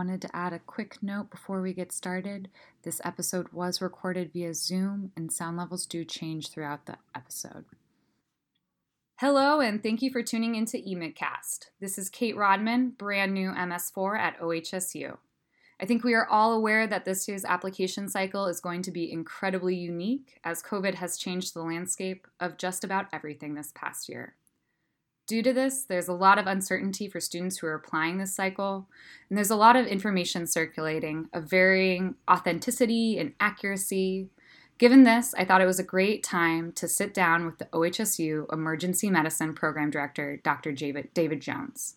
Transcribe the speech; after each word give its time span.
wanted 0.00 0.22
to 0.22 0.34
add 0.34 0.54
a 0.54 0.58
quick 0.58 0.96
note 1.02 1.28
before 1.30 1.60
we 1.60 1.74
get 1.74 1.92
started. 1.92 2.48
This 2.84 3.02
episode 3.04 3.48
was 3.52 3.82
recorded 3.82 4.32
via 4.32 4.54
Zoom, 4.54 5.12
and 5.14 5.30
sound 5.30 5.58
levels 5.58 5.84
do 5.84 6.06
change 6.06 6.48
throughout 6.48 6.86
the 6.86 6.96
episode. 7.14 7.66
Hello, 9.16 9.60
and 9.60 9.82
thank 9.82 10.00
you 10.00 10.10
for 10.10 10.22
tuning 10.22 10.54
into 10.54 10.78
eMIDcast. 10.78 11.66
This 11.82 11.98
is 11.98 12.08
Kate 12.08 12.34
Rodman, 12.34 12.94
brand 12.96 13.34
new 13.34 13.50
MS4 13.50 14.18
at 14.18 14.40
OHSU. 14.40 15.18
I 15.78 15.84
think 15.84 16.02
we 16.02 16.14
are 16.14 16.26
all 16.26 16.54
aware 16.54 16.86
that 16.86 17.04
this 17.04 17.28
year's 17.28 17.44
application 17.44 18.08
cycle 18.08 18.46
is 18.46 18.58
going 18.58 18.80
to 18.80 18.90
be 18.90 19.12
incredibly 19.12 19.76
unique 19.76 20.40
as 20.44 20.62
COVID 20.62 20.94
has 20.94 21.18
changed 21.18 21.52
the 21.52 21.60
landscape 21.60 22.26
of 22.40 22.56
just 22.56 22.84
about 22.84 23.08
everything 23.12 23.52
this 23.52 23.70
past 23.74 24.08
year. 24.08 24.34
Due 25.30 25.44
to 25.44 25.52
this, 25.52 25.84
there's 25.84 26.08
a 26.08 26.12
lot 26.12 26.38
of 26.38 26.48
uncertainty 26.48 27.06
for 27.06 27.20
students 27.20 27.58
who 27.58 27.68
are 27.68 27.74
applying 27.74 28.18
this 28.18 28.34
cycle, 28.34 28.88
and 29.28 29.38
there's 29.38 29.52
a 29.52 29.54
lot 29.54 29.76
of 29.76 29.86
information 29.86 30.44
circulating 30.44 31.28
of 31.32 31.48
varying 31.48 32.16
authenticity 32.28 33.16
and 33.16 33.32
accuracy. 33.38 34.28
Given 34.78 35.04
this, 35.04 35.32
I 35.38 35.44
thought 35.44 35.60
it 35.60 35.66
was 35.66 35.78
a 35.78 35.84
great 35.84 36.24
time 36.24 36.72
to 36.72 36.88
sit 36.88 37.14
down 37.14 37.46
with 37.46 37.58
the 37.58 37.66
OHSU 37.66 38.52
Emergency 38.52 39.08
Medicine 39.08 39.54
Program 39.54 39.88
Director, 39.88 40.40
Dr. 40.42 40.72
David 40.72 41.40
Jones. 41.40 41.94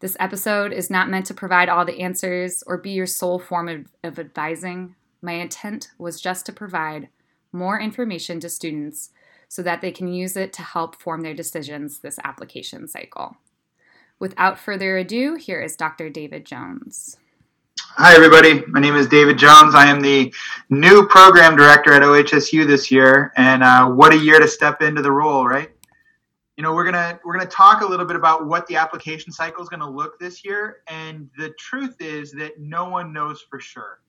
This 0.00 0.16
episode 0.18 0.72
is 0.72 0.90
not 0.90 1.08
meant 1.08 1.26
to 1.26 1.34
provide 1.34 1.68
all 1.68 1.84
the 1.84 2.00
answers 2.00 2.64
or 2.66 2.78
be 2.78 2.90
your 2.90 3.06
sole 3.06 3.38
form 3.38 3.68
of, 3.68 3.86
of 4.02 4.18
advising. 4.18 4.96
My 5.22 5.34
intent 5.34 5.92
was 5.98 6.20
just 6.20 6.46
to 6.46 6.52
provide 6.52 7.10
more 7.52 7.78
information 7.78 8.40
to 8.40 8.48
students 8.48 9.10
so 9.52 9.60
that 9.60 9.82
they 9.82 9.92
can 9.92 10.10
use 10.10 10.34
it 10.34 10.50
to 10.50 10.62
help 10.62 10.96
form 10.96 11.20
their 11.20 11.34
decisions 11.34 11.98
this 11.98 12.18
application 12.24 12.88
cycle. 12.88 13.36
Without 14.18 14.58
further 14.58 14.96
ado, 14.96 15.34
here 15.34 15.60
is 15.60 15.76
Dr. 15.76 16.08
David 16.08 16.46
Jones. 16.46 17.18
Hi, 17.78 18.14
everybody. 18.14 18.64
My 18.68 18.80
name 18.80 18.94
is 18.94 19.08
David 19.08 19.36
Jones. 19.36 19.74
I 19.74 19.88
am 19.88 20.00
the 20.00 20.32
new 20.70 21.06
program 21.06 21.54
director 21.54 21.92
at 21.92 22.00
OHSU 22.00 22.66
this 22.66 22.90
year, 22.90 23.30
and 23.36 23.62
uh, 23.62 23.90
what 23.90 24.14
a 24.14 24.16
year 24.16 24.40
to 24.40 24.48
step 24.48 24.80
into 24.80 25.02
the 25.02 25.12
role, 25.12 25.46
right? 25.46 25.70
you 26.56 26.62
know 26.62 26.74
we're 26.74 26.84
gonna 26.84 27.18
we're 27.24 27.32
gonna 27.32 27.48
talk 27.48 27.80
a 27.80 27.86
little 27.86 28.04
bit 28.04 28.14
about 28.14 28.46
what 28.46 28.66
the 28.66 28.76
application 28.76 29.32
cycle 29.32 29.62
is 29.62 29.70
gonna 29.70 29.88
look 29.88 30.18
this 30.18 30.44
year 30.44 30.82
and 30.86 31.30
the 31.38 31.48
truth 31.58 31.96
is 31.98 32.30
that 32.30 32.60
no 32.60 32.86
one 32.86 33.10
knows 33.10 33.42
for 33.48 33.58
sure 33.58 34.00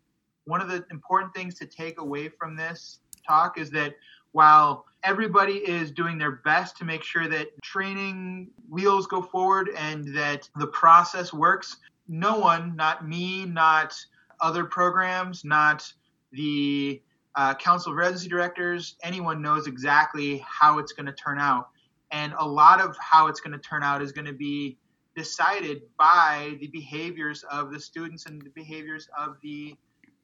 one 0.43 0.59
of 0.59 0.67
the 0.67 0.85
important 0.91 1.33
things 1.33 1.55
to 1.55 1.65
take 1.65 2.01
away 2.01 2.27
from 2.27 2.53
this 2.57 2.99
talk 3.25 3.57
is 3.57 3.69
that 3.69 3.95
while 4.33 4.85
everybody 5.03 5.53
is 5.53 5.91
doing 5.91 6.17
their 6.17 6.31
best 6.31 6.77
to 6.77 6.85
make 6.85 7.03
sure 7.03 7.27
that 7.27 7.47
training 7.61 8.49
wheels 8.69 9.07
go 9.07 9.21
forward 9.21 9.69
and 9.77 10.15
that 10.15 10.49
the 10.57 10.67
process 10.67 11.33
works 11.33 11.77
no 12.07 12.37
one 12.37 12.75
not 12.75 13.07
me 13.07 13.45
not 13.45 13.93
other 14.41 14.63
programs 14.63 15.43
not 15.43 15.91
the 16.31 17.01
uh, 17.35 17.53
council 17.55 17.91
of 17.91 17.97
residency 17.97 18.29
directors 18.29 18.95
anyone 19.03 19.41
knows 19.41 19.67
exactly 19.67 20.43
how 20.47 20.79
it's 20.79 20.93
going 20.93 21.05
to 21.05 21.13
turn 21.13 21.39
out 21.39 21.69
and 22.11 22.33
a 22.37 22.47
lot 22.47 22.79
of 22.79 22.95
how 22.99 23.27
it's 23.27 23.39
going 23.39 23.51
to 23.51 23.59
turn 23.59 23.83
out 23.83 24.01
is 24.01 24.11
going 24.11 24.25
to 24.25 24.33
be 24.33 24.77
decided 25.15 25.81
by 25.97 26.57
the 26.59 26.67
behaviors 26.67 27.43
of 27.51 27.71
the 27.71 27.79
students 27.79 28.25
and 28.27 28.41
the 28.41 28.49
behaviors 28.51 29.07
of 29.17 29.35
the 29.41 29.75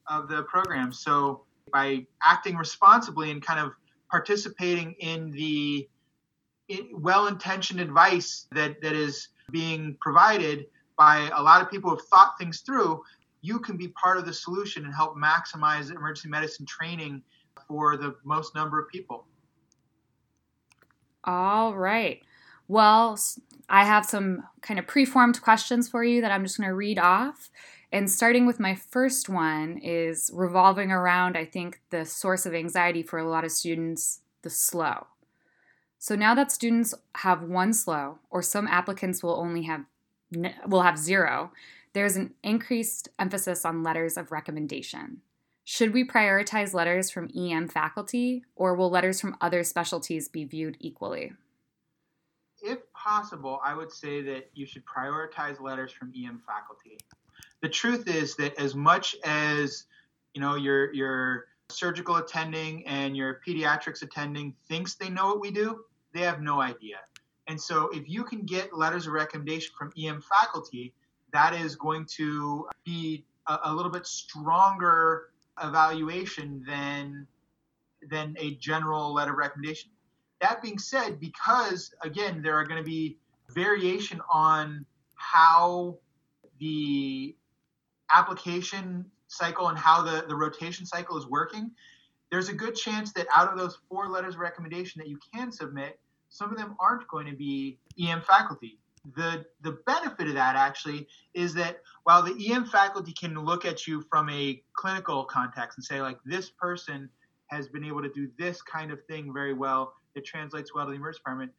of 0.08 0.28
the 0.28 0.42
program. 0.44 0.92
So 0.92 1.44
by 1.72 2.06
acting 2.22 2.56
responsibly 2.56 3.30
and 3.30 3.44
kind 3.44 3.60
of 3.60 3.72
participating 4.10 4.92
in 5.00 5.30
the 5.30 5.88
well-intentioned 6.94 7.80
advice 7.80 8.46
that, 8.52 8.80
that 8.80 8.92
is 8.92 9.28
being 9.50 9.96
provided 10.00 10.66
by 10.96 11.30
a 11.34 11.42
lot 11.42 11.62
of 11.62 11.70
people 11.70 11.90
who 11.90 11.96
have 11.96 12.06
thought 12.06 12.38
things 12.38 12.60
through, 12.60 13.02
you 13.40 13.58
can 13.58 13.76
be 13.76 13.88
part 13.88 14.18
of 14.18 14.26
the 14.26 14.32
solution 14.32 14.84
and 14.84 14.94
help 14.94 15.16
maximize 15.16 15.90
emergency 15.90 16.28
medicine 16.28 16.66
training 16.66 17.22
for 17.66 17.96
the 17.96 18.14
most 18.24 18.54
number 18.54 18.78
of 18.78 18.88
people. 18.88 19.26
All 21.24 21.74
right. 21.74 22.22
Well, 22.68 23.18
I 23.68 23.84
have 23.84 24.06
some 24.06 24.44
kind 24.62 24.78
of 24.78 24.86
preformed 24.86 25.40
questions 25.42 25.88
for 25.88 26.04
you 26.04 26.20
that 26.20 26.30
I'm 26.30 26.44
just 26.44 26.56
going 26.56 26.68
to 26.68 26.74
read 26.74 26.98
off. 26.98 27.50
And 27.92 28.10
starting 28.10 28.46
with 28.46 28.60
my 28.60 28.74
first 28.74 29.28
one 29.28 29.78
is 29.78 30.30
revolving 30.32 30.92
around, 30.92 31.36
I 31.36 31.44
think, 31.44 31.80
the 31.90 32.04
source 32.04 32.46
of 32.46 32.54
anxiety 32.54 33.02
for 33.02 33.18
a 33.18 33.28
lot 33.28 33.44
of 33.44 33.50
students 33.50 34.20
the 34.42 34.50
SLOE. 34.50 35.06
So 35.98 36.14
now 36.14 36.34
that 36.34 36.52
students 36.52 36.94
have 37.16 37.42
one 37.42 37.72
SLOE, 37.72 38.18
or 38.30 38.42
some 38.42 38.66
applicants 38.66 39.22
will 39.22 39.34
only 39.34 39.62
have 39.64 39.84
will 40.66 40.82
have 40.82 40.96
zero, 40.96 41.50
there's 41.92 42.14
an 42.14 42.34
increased 42.44 43.08
emphasis 43.18 43.64
on 43.64 43.82
letters 43.82 44.16
of 44.16 44.30
recommendation. 44.30 45.22
Should 45.64 45.92
we 45.92 46.06
prioritize 46.06 46.72
letters 46.72 47.10
from 47.10 47.30
EM 47.36 47.68
faculty, 47.68 48.44
or 48.54 48.74
will 48.74 48.90
letters 48.90 49.20
from 49.20 49.36
other 49.40 49.64
specialties 49.64 50.28
be 50.28 50.44
viewed 50.44 50.76
equally? 50.78 51.32
If 52.62 52.78
possible, 52.92 53.60
I 53.64 53.74
would 53.74 53.90
say 53.90 54.22
that 54.22 54.50
you 54.54 54.66
should 54.66 54.84
prioritize 54.84 55.60
letters 55.60 55.92
from 55.92 56.12
EM 56.16 56.40
faculty. 56.46 56.98
The 57.62 57.68
truth 57.68 58.08
is 58.08 58.36
that 58.36 58.58
as 58.58 58.74
much 58.74 59.16
as 59.24 59.84
you 60.34 60.40
know 60.40 60.54
your 60.54 60.92
your 60.94 61.46
surgical 61.68 62.16
attending 62.16 62.86
and 62.86 63.16
your 63.16 63.40
pediatrics 63.46 64.02
attending 64.02 64.54
thinks 64.68 64.94
they 64.94 65.08
know 65.08 65.28
what 65.28 65.40
we 65.40 65.50
do, 65.50 65.84
they 66.12 66.20
have 66.20 66.40
no 66.40 66.60
idea. 66.60 66.96
And 67.46 67.60
so 67.60 67.88
if 67.88 68.08
you 68.08 68.24
can 68.24 68.42
get 68.42 68.72
letters 68.72 69.06
of 69.06 69.12
recommendation 69.12 69.72
from 69.76 69.92
EM 69.98 70.22
faculty, 70.22 70.94
that 71.32 71.54
is 71.54 71.76
going 71.76 72.06
to 72.16 72.68
be 72.84 73.24
a, 73.48 73.58
a 73.64 73.74
little 73.74 73.90
bit 73.90 74.06
stronger 74.06 75.30
evaluation 75.62 76.64
than 76.66 77.26
than 78.08 78.34
a 78.38 78.54
general 78.54 79.12
letter 79.12 79.32
of 79.32 79.38
recommendation. 79.38 79.90
That 80.40 80.62
being 80.62 80.78
said, 80.78 81.20
because 81.20 81.92
again 82.02 82.40
there 82.42 82.54
are 82.54 82.64
going 82.64 82.82
to 82.82 82.88
be 82.88 83.18
variation 83.50 84.20
on 84.32 84.86
how 85.16 85.98
the 86.58 87.34
application 88.12 89.04
cycle 89.28 89.68
and 89.68 89.78
how 89.78 90.02
the, 90.02 90.24
the 90.28 90.34
rotation 90.34 90.84
cycle 90.84 91.16
is 91.16 91.26
working, 91.26 91.70
there's 92.30 92.48
a 92.48 92.54
good 92.54 92.74
chance 92.74 93.12
that 93.12 93.26
out 93.34 93.52
of 93.52 93.58
those 93.58 93.78
four 93.88 94.08
letters 94.08 94.34
of 94.34 94.40
recommendation 94.40 95.00
that 95.00 95.08
you 95.08 95.18
can 95.32 95.50
submit, 95.50 95.98
some 96.28 96.50
of 96.50 96.58
them 96.58 96.76
aren't 96.78 97.06
going 97.08 97.26
to 97.26 97.34
be 97.34 97.78
EM 98.00 98.22
faculty. 98.22 98.78
The 99.16 99.46
the 99.62 99.78
benefit 99.86 100.28
of 100.28 100.34
that 100.34 100.56
actually 100.56 101.08
is 101.32 101.54
that 101.54 101.80
while 102.04 102.22
the 102.22 102.52
EM 102.52 102.66
faculty 102.66 103.12
can 103.12 103.34
look 103.34 103.64
at 103.64 103.86
you 103.86 104.02
from 104.10 104.28
a 104.28 104.62
clinical 104.74 105.24
context 105.24 105.78
and 105.78 105.84
say 105.84 106.02
like 106.02 106.18
this 106.24 106.50
person 106.50 107.08
has 107.46 107.66
been 107.66 107.82
able 107.82 108.02
to 108.02 108.10
do 108.10 108.28
this 108.38 108.60
kind 108.62 108.92
of 108.92 109.02
thing 109.06 109.32
very 109.32 109.54
well 109.54 109.94
that 110.14 110.24
translates 110.24 110.74
well 110.74 110.84
to 110.84 110.90
the 110.90 110.96
emergency 110.96 111.18
department, 111.20 111.52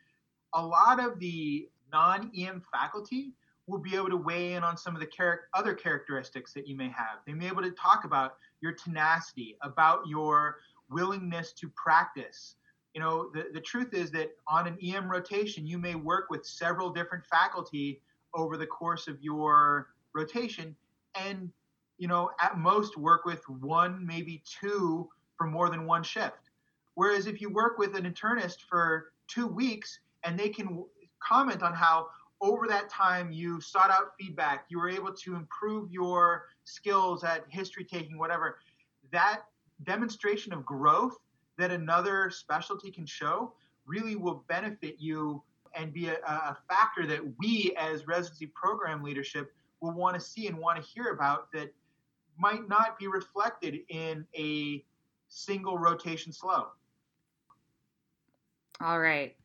a 0.54 0.66
lot 0.66 1.04
of 1.04 1.20
the 1.20 1.68
non-EM 1.92 2.62
faculty 2.72 3.34
will 3.72 3.80
be 3.80 3.96
able 3.96 4.10
to 4.10 4.18
weigh 4.18 4.54
in 4.54 4.64
on 4.64 4.78
some 4.78 4.94
of 4.94 5.00
the 5.00 5.08
char- 5.08 5.42
other 5.54 5.74
characteristics 5.74 6.54
that 6.54 6.68
you 6.68 6.76
may 6.76 6.90
have. 6.90 7.20
They 7.26 7.34
may 7.34 7.46
be 7.46 7.48
able 7.48 7.64
to 7.64 7.72
talk 7.72 8.04
about 8.04 8.36
your 8.62 8.74
tenacity, 8.74 9.58
about 9.64 10.08
your 10.08 10.58
willingness 10.90 11.54
to 11.54 11.70
practice, 11.70 12.56
you 12.94 13.00
know, 13.00 13.30
the, 13.34 13.48
the 13.54 13.62
truth 13.62 13.94
is 13.94 14.12
that 14.12 14.32
on 14.48 14.68
an 14.68 14.78
EM 14.84 15.10
rotation, 15.10 15.66
you 15.66 15.78
may 15.78 15.96
work 15.96 16.30
with 16.30 16.46
several 16.46 16.90
different 16.90 17.26
faculty 17.26 18.02
over 18.34 18.58
the 18.58 18.68
course 18.68 19.08
of 19.08 19.22
your 19.22 19.88
rotation 20.14 20.76
and, 21.16 21.50
you 21.98 22.08
know, 22.08 22.32
at 22.42 22.58
most 22.58 22.98
work 22.98 23.26
with 23.26 23.48
one, 23.48 24.06
maybe 24.06 24.44
two 24.46 25.08
for 25.38 25.48
more 25.48 25.70
than 25.70 25.86
one 25.86 26.04
shift. 26.04 26.50
Whereas 26.96 27.28
if 27.28 27.40
you 27.40 27.50
work 27.50 27.78
with 27.78 27.96
an 27.96 28.04
internist 28.04 28.62
for 28.70 29.14
two 29.28 29.48
weeks 29.48 30.00
and 30.26 30.38
they 30.38 30.50
can 30.50 30.84
comment 31.20 31.64
on 31.64 31.74
how 31.74 32.08
over 32.42 32.68
that 32.68 32.90
time 32.90 33.32
you 33.32 33.62
sought 33.62 33.92
out 33.92 34.14
feedback, 34.20 34.66
you 34.70 34.80
were 34.80 34.90
able 34.90 35.14
to 35.14 35.36
improve 35.36 35.92
your 35.92 36.46
skills 36.64 37.24
at 37.24 37.46
history 37.50 37.84
taking, 37.84 38.18
whatever, 38.18 38.58
that 39.12 39.44
demonstration 39.84 40.52
of 40.52 40.66
growth 40.66 41.18
that 41.58 41.72
another 41.72 42.30
specialty 42.30 42.92
can 42.92 43.06
show 43.06 43.54
really 43.86 44.16
will 44.16 44.44
benefit 44.48 44.96
you 44.98 45.42
and 45.76 45.94
be 45.94 46.08
a, 46.08 46.16
a 46.26 46.58
factor 46.68 47.06
that 47.06 47.22
we 47.38 47.76
as 47.78 48.08
residency 48.08 48.48
program 48.48 49.04
leadership 49.04 49.54
will 49.80 49.94
want 49.94 50.16
to 50.16 50.22
see 50.22 50.48
and 50.48 50.58
want 50.58 50.84
to 50.84 50.90
hear 50.90 51.12
about 51.12 51.52
that 51.52 51.74
might 52.38 52.68
not 52.68 52.98
be 52.98 53.08
reflected 53.08 53.80
in 53.90 54.26
a 54.36 54.84
single 55.28 55.78
rotation 55.78 56.32
SLOE. 56.32 56.68
All 58.82 59.00
right. 59.00 59.36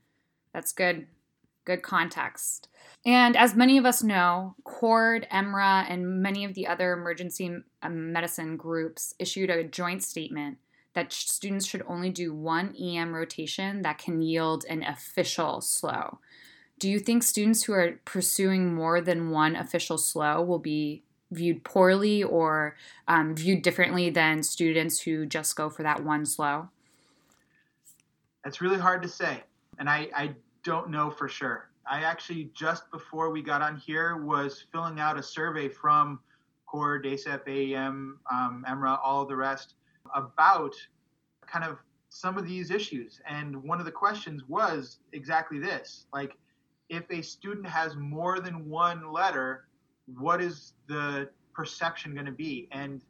That's 0.52 0.72
good. 0.72 1.06
Good 1.66 1.82
context. 1.82 2.68
And 3.04 3.36
as 3.36 3.54
many 3.54 3.76
of 3.76 3.84
us 3.84 4.02
know, 4.02 4.54
CORD, 4.64 5.26
EMRA, 5.30 5.84
and 5.88 6.22
many 6.22 6.44
of 6.44 6.54
the 6.54 6.66
other 6.66 6.92
emergency 6.92 7.58
medicine 7.88 8.56
groups 8.56 9.14
issued 9.18 9.50
a 9.50 9.64
joint 9.64 10.02
statement 10.02 10.58
that 10.94 11.12
students 11.12 11.66
should 11.66 11.84
only 11.86 12.08
do 12.08 12.32
one 12.32 12.74
EM 12.74 13.14
rotation 13.14 13.82
that 13.82 13.98
can 13.98 14.22
yield 14.22 14.64
an 14.64 14.82
official 14.82 15.60
SLOE. 15.60 16.18
Do 16.78 16.88
you 16.88 16.98
think 16.98 17.22
students 17.22 17.64
who 17.64 17.74
are 17.74 18.00
pursuing 18.04 18.74
more 18.74 19.00
than 19.00 19.30
one 19.30 19.56
official 19.56 19.98
SLOE 19.98 20.46
will 20.46 20.58
be 20.58 21.02
viewed 21.30 21.64
poorly 21.64 22.22
or 22.22 22.76
um, 23.08 23.34
viewed 23.34 23.62
differently 23.62 24.08
than 24.08 24.42
students 24.42 25.00
who 25.00 25.26
just 25.26 25.56
go 25.56 25.68
for 25.68 25.82
that 25.82 26.04
one 26.04 26.24
SLOE? 26.24 26.68
It's 28.44 28.60
really 28.60 28.78
hard 28.78 29.02
to 29.02 29.08
say, 29.08 29.42
and 29.78 29.90
I, 29.90 30.08
I 30.14 30.34
don't 30.66 30.90
know 30.90 31.08
for 31.08 31.28
sure. 31.28 31.70
I 31.88 32.02
actually 32.02 32.50
just 32.52 32.90
before 32.90 33.30
we 33.30 33.40
got 33.40 33.62
on 33.62 33.76
here 33.76 34.16
was 34.16 34.64
filling 34.72 34.98
out 34.98 35.16
a 35.16 35.22
survey 35.22 35.68
from 35.68 36.18
CORD, 36.66 37.04
DASEP, 37.04 37.46
AEM, 37.46 38.18
um, 38.32 38.64
EMRA, 38.68 38.98
all 39.02 39.24
the 39.24 39.36
rest 39.36 39.74
about 40.12 40.74
kind 41.46 41.64
of 41.64 41.78
some 42.08 42.36
of 42.36 42.44
these 42.44 42.72
issues. 42.72 43.20
And 43.28 43.62
one 43.62 43.78
of 43.78 43.84
the 43.84 43.92
questions 43.92 44.42
was 44.48 44.98
exactly 45.12 45.60
this 45.60 46.06
like, 46.12 46.36
if 46.88 47.04
a 47.10 47.22
student 47.22 47.66
has 47.66 47.94
more 47.94 48.40
than 48.40 48.68
one 48.68 49.12
letter, 49.12 49.66
what 50.18 50.40
is 50.40 50.72
the 50.88 51.28
perception 51.54 52.12
going 52.12 52.26
to 52.26 52.32
be? 52.32 52.68
And 52.72 53.02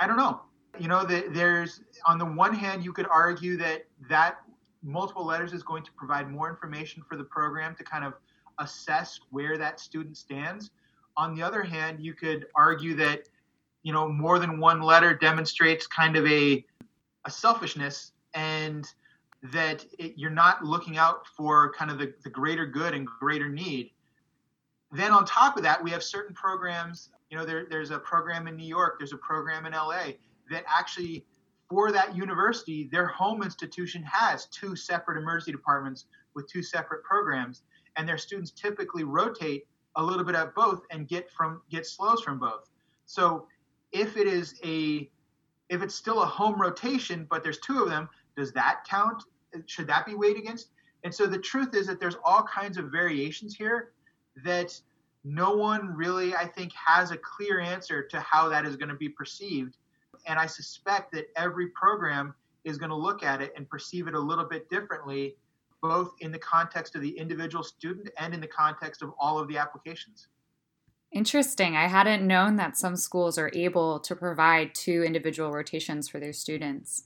I 0.00 0.06
don't 0.06 0.16
know. 0.16 0.40
You 0.78 0.88
know, 0.88 1.04
that 1.04 1.34
there's 1.34 1.80
on 2.06 2.18
the 2.18 2.24
one 2.24 2.54
hand, 2.54 2.84
you 2.84 2.92
could 2.92 3.06
argue 3.10 3.56
that 3.58 3.86
that 4.08 4.38
multiple 4.86 5.26
letters 5.26 5.52
is 5.52 5.62
going 5.62 5.82
to 5.82 5.90
provide 5.92 6.30
more 6.30 6.48
information 6.48 7.02
for 7.08 7.16
the 7.16 7.24
program 7.24 7.74
to 7.76 7.84
kind 7.84 8.04
of 8.04 8.14
assess 8.58 9.18
where 9.30 9.58
that 9.58 9.80
student 9.80 10.16
stands. 10.16 10.70
On 11.16 11.34
the 11.34 11.42
other 11.42 11.62
hand, 11.62 12.00
you 12.00 12.14
could 12.14 12.46
argue 12.54 12.94
that 12.96 13.28
you 13.82 13.92
know 13.92 14.08
more 14.08 14.38
than 14.38 14.58
one 14.58 14.80
letter 14.80 15.14
demonstrates 15.14 15.86
kind 15.86 16.16
of 16.16 16.26
a 16.26 16.64
a 17.24 17.30
selfishness 17.30 18.12
and 18.34 18.86
that 19.42 19.84
it, 19.98 20.14
you're 20.16 20.30
not 20.30 20.64
looking 20.64 20.96
out 20.96 21.26
for 21.36 21.72
kind 21.72 21.90
of 21.90 21.98
the, 21.98 22.14
the 22.24 22.30
greater 22.30 22.66
good 22.66 22.94
and 22.94 23.06
greater 23.06 23.48
need. 23.48 23.90
Then 24.92 25.12
on 25.12 25.24
top 25.24 25.56
of 25.56 25.62
that, 25.64 25.82
we 25.82 25.90
have 25.90 26.02
certain 26.02 26.34
programs. 26.34 27.10
You 27.30 27.36
know, 27.36 27.44
there, 27.44 27.66
there's 27.68 27.90
a 27.90 27.98
program 27.98 28.46
in 28.46 28.56
New 28.56 28.66
York, 28.66 28.98
there's 28.98 29.12
a 29.12 29.18
program 29.18 29.66
in 29.66 29.72
LA 29.72 30.12
that 30.50 30.64
actually, 30.68 31.26
for 31.68 31.90
that 31.92 32.16
university, 32.16 32.88
their 32.90 33.06
home 33.06 33.42
institution 33.42 34.02
has 34.04 34.46
two 34.46 34.76
separate 34.76 35.18
emergency 35.20 35.52
departments 35.52 36.06
with 36.34 36.48
two 36.48 36.62
separate 36.62 37.02
programs, 37.02 37.62
and 37.96 38.08
their 38.08 38.18
students 38.18 38.50
typically 38.52 39.04
rotate 39.04 39.66
a 39.96 40.02
little 40.02 40.24
bit 40.24 40.34
at 40.34 40.54
both 40.54 40.82
and 40.90 41.08
get 41.08 41.30
from 41.30 41.62
get 41.70 41.84
SLOEs 41.84 42.22
from 42.22 42.38
both. 42.38 42.68
So 43.06 43.46
if 43.92 44.16
it 44.16 44.26
is 44.26 44.54
a 44.64 45.10
if 45.68 45.82
it's 45.82 45.94
still 45.94 46.22
a 46.22 46.26
home 46.26 46.60
rotation, 46.60 47.26
but 47.28 47.42
there's 47.42 47.58
two 47.58 47.82
of 47.82 47.88
them, 47.88 48.08
does 48.36 48.52
that 48.52 48.84
count? 48.88 49.24
Should 49.66 49.88
that 49.88 50.06
be 50.06 50.14
weighed 50.14 50.36
against? 50.36 50.70
And 51.02 51.14
so 51.14 51.26
the 51.26 51.38
truth 51.38 51.74
is 51.74 51.86
that 51.86 51.98
there's 51.98 52.16
all 52.24 52.42
kinds 52.42 52.78
of 52.78 52.92
variations 52.92 53.54
here 53.54 53.92
that 54.44 54.78
no 55.24 55.56
one 55.56 55.88
really, 55.88 56.36
I 56.36 56.46
think, 56.46 56.72
has 56.74 57.10
a 57.10 57.16
clear 57.16 57.58
answer 57.58 58.02
to 58.02 58.20
how 58.20 58.48
that 58.48 58.64
is 58.64 58.76
going 58.76 58.90
to 58.90 58.94
be 58.94 59.08
perceived. 59.08 59.76
And 60.26 60.38
I 60.38 60.46
suspect 60.46 61.12
that 61.12 61.26
every 61.36 61.68
program 61.68 62.34
is 62.64 62.78
going 62.78 62.90
to 62.90 62.96
look 62.96 63.22
at 63.22 63.40
it 63.40 63.52
and 63.56 63.68
perceive 63.68 64.08
it 64.08 64.14
a 64.14 64.18
little 64.18 64.44
bit 64.44 64.68
differently, 64.68 65.36
both 65.82 66.14
in 66.20 66.32
the 66.32 66.38
context 66.38 66.96
of 66.96 67.02
the 67.02 67.16
individual 67.16 67.62
student 67.62 68.10
and 68.18 68.34
in 68.34 68.40
the 68.40 68.46
context 68.46 69.02
of 69.02 69.12
all 69.20 69.38
of 69.38 69.48
the 69.48 69.56
applications. 69.56 70.28
Interesting. 71.12 71.76
I 71.76 71.86
hadn't 71.86 72.26
known 72.26 72.56
that 72.56 72.76
some 72.76 72.96
schools 72.96 73.38
are 73.38 73.50
able 73.54 74.00
to 74.00 74.16
provide 74.16 74.74
two 74.74 75.04
individual 75.04 75.52
rotations 75.52 76.08
for 76.08 76.18
their 76.18 76.32
students. 76.32 77.04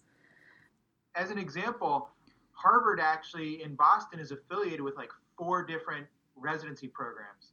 As 1.14 1.30
an 1.30 1.38
example, 1.38 2.08
Harvard 2.52 2.98
actually 3.00 3.62
in 3.62 3.74
Boston 3.74 4.18
is 4.18 4.32
affiliated 4.32 4.80
with 4.80 4.96
like 4.96 5.10
four 5.36 5.64
different 5.64 6.06
residency 6.36 6.88
programs 6.88 7.52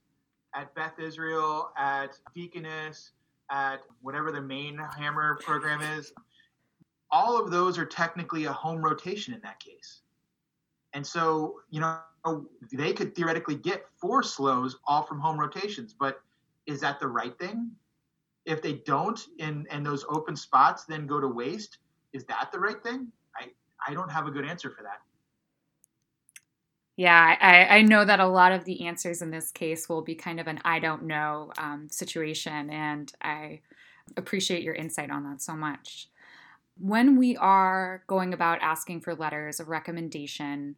at 0.56 0.74
Beth 0.74 0.98
Israel, 1.00 1.72
at 1.78 2.18
Deaconess, 2.34 3.12
at 3.50 3.78
whatever 4.02 4.32
the 4.32 4.42
main 4.42 4.78
HAEMR 4.78 5.40
program 5.40 5.82
is. 5.82 6.12
All 7.12 7.42
of 7.42 7.52
those 7.52 7.78
are 7.78 7.86
technically 7.86 8.46
a 8.46 8.52
home 8.52 8.84
rotation 8.84 9.34
in 9.34 9.42
that 9.42 9.60
case. 9.60 10.02
And 10.94 11.06
so, 11.06 11.60
you 11.70 11.80
know, 11.80 12.00
they 12.74 12.94
could 12.94 13.16
theoretically 13.16 13.56
get 13.56 13.86
four 14.00 14.22
SLOEs 14.22 14.76
all 14.86 15.04
from 15.04 15.20
home 15.20 15.40
rotations, 15.40 15.96
but 15.98 16.22
is 16.66 16.82
that 16.82 17.00
the 17.00 17.08
right 17.08 17.38
thing? 17.40 17.72
If 18.46 18.62
they 18.62 18.74
don't 18.74 19.20
and 19.40 19.68
and 19.70 19.86
those 19.86 20.06
open 20.10 20.36
spots 20.36 20.86
then 20.86 21.06
go 21.06 21.20
to 21.20 21.28
waste, 21.28 21.80
is 22.14 22.24
that 22.26 22.50
the 22.52 22.60
right 22.60 22.82
thing? 22.82 23.12
I 23.36 23.48
I 23.86 23.94
don't 23.94 24.10
have 24.10 24.28
a 24.28 24.32
good 24.32 24.46
answer 24.46 24.70
for 24.70 24.84
that. 24.84 25.02
Yeah, 26.98 27.38
I, 27.40 27.78
I 27.78 27.82
know 27.84 28.04
that 28.04 28.20
a 28.20 28.28
lot 28.28 28.52
of 28.52 28.66
the 28.66 28.88
answers 28.88 29.22
in 29.22 29.30
this 29.30 29.52
case 29.52 29.88
will 29.88 30.02
be 30.02 30.16
kind 30.16 30.40
of 30.40 30.48
an 30.48 30.60
I 30.66 30.80
don't 30.80 31.04
know 31.04 31.54
um, 31.60 31.88
situation, 31.92 32.72
and 32.72 33.14
I 33.22 33.62
appreciate 34.18 34.64
your 34.64 34.74
insight 34.74 35.12
on 35.12 35.24
that 35.26 35.40
so 35.40 35.56
much. 35.56 36.10
When 36.80 37.16
we 37.16 37.38
are 37.38 38.04
going 38.08 38.34
about 38.34 38.60
asking 38.62 39.02
for 39.02 39.14
letters 39.14 39.60
of 39.60 39.68
recommendation, 39.68 40.76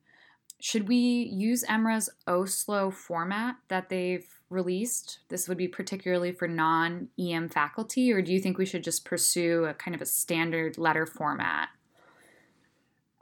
should 0.60 0.90
we 0.90 0.98
use 0.98 1.64
EMRA's 1.64 2.10
OSLO 2.28 2.92
format 2.94 3.56
that 3.70 3.88
they've 3.88 4.28
released? 4.50 5.20
This 5.30 5.48
would 5.48 5.58
be 5.58 5.70
particularly 5.70 6.34
for 6.34 6.50
non 6.50 7.08
EM 7.18 7.48
faculty, 7.48 8.12
or 8.12 8.22
do 8.22 8.34
you 8.34 8.42
think 8.42 8.58
we 8.58 8.66
should 8.66 8.84
just 8.84 9.06
pursue 9.06 9.64
a 9.64 9.74
kind 9.74 9.96
of 9.96 10.02
a 10.02 10.06
standard 10.06 10.78
letter 10.78 11.06
format? 11.06 11.70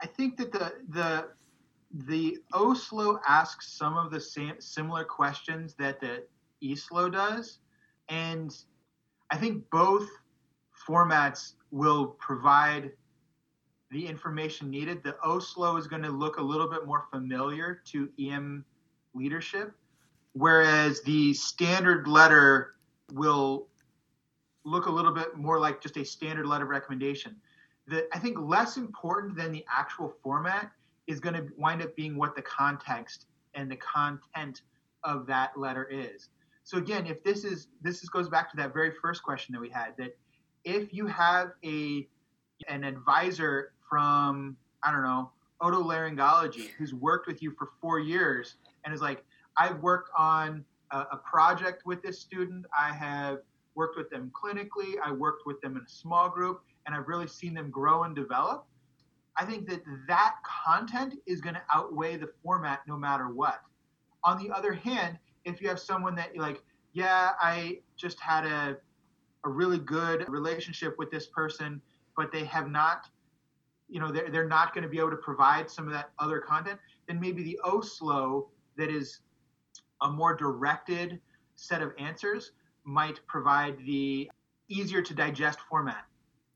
I 0.02 0.06
think 0.06 0.36
that 0.38 0.50
the 0.50 0.72
the 0.88 1.28
the 1.90 2.38
OSLO 2.52 3.18
asks 3.26 3.72
some 3.72 3.96
of 3.96 4.10
the 4.10 4.20
same, 4.20 4.60
similar 4.60 5.04
questions 5.04 5.74
that 5.78 6.00
the 6.00 6.24
ESLO 6.62 7.08
does, 7.08 7.58
and 8.08 8.54
I 9.30 9.36
think 9.36 9.68
both 9.70 10.08
formats 10.86 11.54
will 11.70 12.06
provide 12.06 12.92
the 13.90 14.06
information 14.06 14.70
needed. 14.70 15.02
The 15.02 15.16
OSLO 15.24 15.78
is 15.78 15.86
going 15.86 16.02
to 16.02 16.10
look 16.10 16.38
a 16.38 16.42
little 16.42 16.68
bit 16.68 16.86
more 16.86 17.06
familiar 17.10 17.80
to 17.86 18.08
EM 18.18 18.64
leadership, 19.14 19.72
whereas 20.32 21.00
the 21.02 21.32
standard 21.32 22.06
letter 22.06 22.74
will 23.12 23.68
look 24.64 24.86
a 24.86 24.90
little 24.90 25.12
bit 25.12 25.36
more 25.36 25.58
like 25.58 25.80
just 25.80 25.96
a 25.96 26.04
standard 26.04 26.46
letter 26.46 26.66
recommendation. 26.66 27.36
The, 27.86 28.06
I 28.14 28.18
think 28.18 28.38
less 28.38 28.76
important 28.76 29.36
than 29.36 29.52
the 29.52 29.64
actual 29.74 30.12
format 30.22 30.70
is 31.08 31.18
going 31.18 31.34
to 31.34 31.48
wind 31.56 31.82
up 31.82 31.96
being 31.96 32.16
what 32.16 32.36
the 32.36 32.42
context 32.42 33.26
and 33.54 33.68
the 33.68 33.76
content 33.76 34.62
of 35.02 35.26
that 35.26 35.58
letter 35.58 35.88
is. 35.90 36.28
So 36.62 36.78
again, 36.78 37.06
if 37.06 37.24
this 37.24 37.44
is 37.44 37.68
this 37.82 38.02
is, 38.02 38.08
goes 38.10 38.28
back 38.28 38.50
to 38.50 38.56
that 38.58 38.72
very 38.72 38.92
first 39.02 39.22
question 39.22 39.52
that 39.54 39.60
we 39.60 39.70
had 39.70 39.94
that 39.98 40.16
if 40.64 40.92
you 40.92 41.06
have 41.06 41.52
a 41.64 42.06
an 42.68 42.84
advisor 42.84 43.72
from 43.88 44.56
I 44.82 44.92
don't 44.92 45.02
know 45.02 45.30
otolaryngology 45.62 46.68
who's 46.78 46.94
worked 46.94 47.26
with 47.26 47.42
you 47.42 47.52
for 47.58 47.70
four 47.80 47.98
years 47.98 48.56
and 48.84 48.94
is 48.94 49.00
like, 49.00 49.24
I've 49.56 49.80
worked 49.80 50.10
on 50.16 50.64
a, 50.92 50.98
a 51.12 51.16
project 51.16 51.84
with 51.84 52.02
this 52.02 52.18
student. 52.18 52.64
I 52.76 52.92
have 52.92 53.38
worked 53.74 53.96
with 53.96 54.10
them 54.10 54.30
clinically. 54.34 54.94
I 55.04 55.12
worked 55.12 55.46
with 55.46 55.60
them 55.60 55.76
in 55.76 55.82
a 55.82 55.88
small 55.88 56.28
group, 56.28 56.62
and 56.86 56.94
I've 56.94 57.08
really 57.08 57.26
seen 57.26 57.54
them 57.54 57.70
grow 57.70 58.04
and 58.04 58.14
develop. 58.14 58.66
I 59.38 59.44
think 59.44 59.68
that 59.68 59.82
that 60.08 60.34
content 60.44 61.14
is 61.26 61.40
going 61.40 61.54
to 61.54 61.62
outweigh 61.72 62.16
the 62.16 62.28
format 62.42 62.80
no 62.86 62.96
matter 62.96 63.28
what. 63.28 63.60
On 64.24 64.42
the 64.42 64.50
other 64.50 64.72
hand, 64.72 65.18
if 65.44 65.62
you 65.62 65.68
have 65.68 65.78
someone 65.78 66.14
that 66.16 66.36
like, 66.36 66.62
yeah, 66.92 67.32
I 67.40 67.78
just 67.96 68.18
had 68.18 68.44
a, 68.44 68.76
a 69.44 69.48
really 69.48 69.78
good 69.78 70.28
relationship 70.28 70.98
with 70.98 71.10
this 71.10 71.26
person, 71.26 71.80
but 72.16 72.32
they 72.32 72.44
have 72.44 72.68
not 72.68 73.08
you 73.88 74.00
know 74.00 74.12
they're, 74.12 74.30
they're 74.30 74.48
not 74.48 74.74
going 74.74 74.82
to 74.82 74.88
be 74.88 74.98
able 74.98 75.10
to 75.10 75.16
provide 75.16 75.70
some 75.70 75.86
of 75.86 75.92
that 75.92 76.10
other 76.18 76.40
content 76.40 76.78
then 77.06 77.18
maybe 77.18 77.42
the 77.42 77.58
oslo 77.64 78.48
that 78.76 78.90
is 78.90 79.20
a 80.02 80.10
more 80.10 80.36
directed 80.36 81.20
set 81.56 81.82
of 81.82 81.92
answers 81.98 82.52
might 82.84 83.18
provide 83.26 83.78
the 83.86 84.30
easier 84.68 85.02
to 85.02 85.14
digest 85.14 85.58
format 85.68 86.04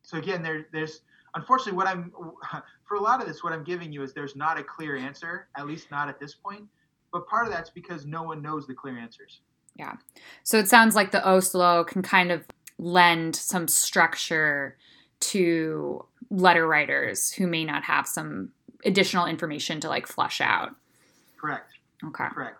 so 0.03 0.19
again 0.19 0.43
there, 0.43 0.67
there's 0.73 1.01
unfortunately 1.35 1.77
what 1.77 1.87
i'm 1.87 2.13
for 2.85 2.97
a 2.97 3.01
lot 3.01 3.21
of 3.21 3.27
this 3.27 3.43
what 3.43 3.53
i'm 3.53 3.65
giving 3.65 3.93
you 3.93 4.03
is 4.03 4.13
there's 4.13 4.37
not 4.37 4.59
a 4.59 4.63
clear 4.63 4.97
answer 4.97 5.49
at 5.57 5.67
least 5.67 5.91
not 5.91 6.09
at 6.09 6.19
this 6.19 6.35
point 6.35 6.65
but 7.13 7.27
part 7.29 7.47
of 7.47 7.53
that's 7.53 7.71
because 7.71 8.07
no 8.07 8.23
one 8.23 8.43
knows 8.43 8.67
the 8.67 8.75
clear 8.75 8.99
answers 8.99 9.41
yeah 9.77 9.95
so 10.43 10.59
it 10.59 10.69
sounds 10.69 10.95
like 10.95 11.11
the 11.11 11.27
oslo 11.27 11.85
can 11.85 12.03
kind 12.03 12.31
of 12.31 12.45
lend 12.79 13.37
some 13.37 13.69
structure 13.69 14.77
to 15.21 16.05
letter 16.31 16.67
writers 16.67 17.33
who 17.33 17.47
may 17.47 17.65
not 17.65 17.85
have 17.85 18.07
some 18.07 18.51
additional 18.85 19.27
information 19.27 19.81
to 19.81 19.89
like 19.89 20.07
flush 20.07 20.41
out. 20.41 20.75
Correct. 21.41 21.73
Okay. 22.05 22.25
Correct. 22.33 22.59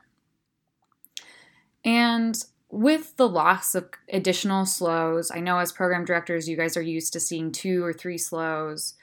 And 1.85 2.37
with 2.73 3.15
the 3.19 3.29
loss 3.29 3.75
of 3.75 3.91
additional 4.11 4.65
SLOEs, 4.65 5.31
I 5.33 5.41
know 5.41 5.59
as 5.59 5.71
program 5.71 6.07
directors, 6.07 6.49
you 6.49 6.57
guys 6.57 6.75
are 6.75 6.83
used 6.83 7.13
to 7.13 7.21
seeing 7.21 7.53
two 7.53 7.85
or 7.85 7.93
three 7.93 8.17
SLOEs. 8.17 8.95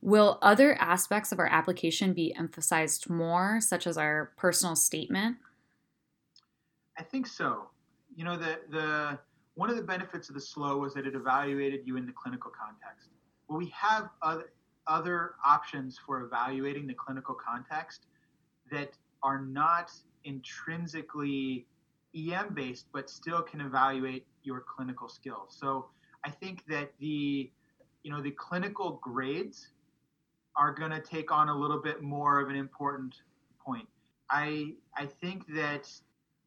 Will 0.00 0.38
other 0.40 0.74
aspects 0.80 1.30
of 1.30 1.38
our 1.38 1.46
application 1.46 2.14
be 2.14 2.34
emphasized 2.34 3.10
more, 3.10 3.60
such 3.60 3.86
as 3.86 3.98
our 3.98 4.32
personal 4.38 4.74
statement? 4.74 5.36
I 6.98 7.02
think 7.02 7.26
so. 7.26 7.68
You 8.16 8.24
know, 8.24 8.38
the 8.38 8.60
the 8.70 9.18
one 9.56 9.68
of 9.68 9.76
the 9.76 9.82
benefits 9.82 10.30
of 10.30 10.34
the 10.34 10.40
SLOE 10.40 10.80
was 10.80 10.94
that 10.94 11.06
it 11.06 11.14
evaluated 11.14 11.80
you 11.84 11.98
in 11.98 12.06
the 12.06 12.12
clinical 12.12 12.50
context. 12.50 13.10
Well, 13.46 13.58
we 13.58 13.72
have 13.76 14.08
other, 14.22 14.52
other 14.86 15.34
options 15.44 15.98
for 16.06 16.22
evaluating 16.22 16.86
the 16.86 16.94
clinical 16.94 17.34
context 17.34 18.06
that 18.70 18.92
are 19.22 19.40
not 19.42 19.92
intrinsically 20.24 21.66
EM 22.18 22.54
based, 22.54 22.86
but 22.92 23.08
still 23.10 23.42
can 23.42 23.60
evaluate 23.60 24.26
your 24.42 24.60
clinical 24.60 25.08
skills. 25.08 25.56
So 25.58 25.86
I 26.24 26.30
think 26.30 26.64
that 26.68 26.92
the 26.98 27.50
you 28.02 28.10
know 28.10 28.22
the 28.22 28.30
clinical 28.32 29.00
grades 29.02 29.68
are 30.56 30.72
going 30.72 30.90
to 30.90 31.00
take 31.00 31.30
on 31.30 31.48
a 31.48 31.54
little 31.56 31.80
bit 31.80 32.02
more 32.02 32.40
of 32.40 32.48
an 32.48 32.56
important 32.56 33.14
point. 33.64 33.86
I 34.30 34.74
I 34.96 35.06
think 35.06 35.46
that 35.54 35.90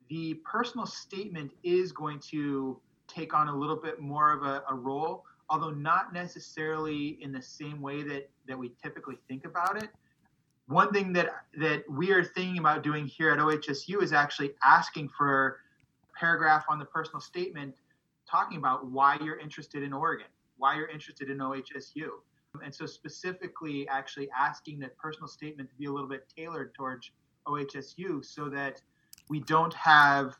the 0.10 0.36
personal 0.46 0.86
statement 0.86 1.52
is 1.64 1.92
going 1.92 2.20
to 2.32 2.80
take 3.08 3.34
on 3.34 3.48
a 3.48 3.56
little 3.56 3.76
bit 3.76 4.00
more 4.00 4.32
of 4.32 4.44
a, 4.44 4.64
a 4.70 4.76
role, 4.76 5.24
although 5.50 5.72
not 5.72 6.14
necessarily 6.14 7.18
in 7.22 7.32
the 7.32 7.42
same 7.42 7.82
way 7.82 8.04
that 8.04 8.30
that 8.48 8.58
we 8.58 8.72
typically 8.82 9.18
think 9.28 9.46
about 9.46 9.82
it. 9.82 9.90
One 10.72 10.94
thing 10.94 11.12
that 11.14 11.30
that 11.58 11.84
we 11.90 12.12
are 12.12 12.24
thinking 12.24 12.58
about 12.58 12.82
doing 12.82 13.06
here 13.06 13.30
at 13.32 13.40
OHSU 13.40 14.02
is 14.02 14.14
actually 14.14 14.52
asking 14.64 15.10
for 15.10 15.60
a 16.04 16.18
paragraph 16.18 16.64
on 16.70 16.80
the 16.80 16.86
personal 16.86 17.20
statement 17.20 17.76
talking 18.30 18.58
about 18.58 18.86
why 18.86 19.18
you're 19.22 19.38
interested 19.38 19.84
in 19.84 19.92
Oregon, 19.92 20.28
why 20.58 20.78
you're 20.78 20.88
interested 20.88 21.30
in 21.30 21.40
OHSU. 21.40 22.12
And 22.64 22.74
so 22.74 22.86
specifically 22.86 23.86
actually 23.90 24.30
asking 24.38 24.80
that 24.80 24.98
personal 24.98 25.28
statement 25.28 25.70
to 25.72 25.76
be 25.76 25.88
a 25.88 25.92
little 25.92 26.08
bit 26.08 26.32
tailored 26.34 26.74
towards 26.74 27.12
OHSU 27.48 28.24
so 28.24 28.48
that 28.48 28.82
we 29.28 29.42
don't 29.42 29.74
have 29.74 30.38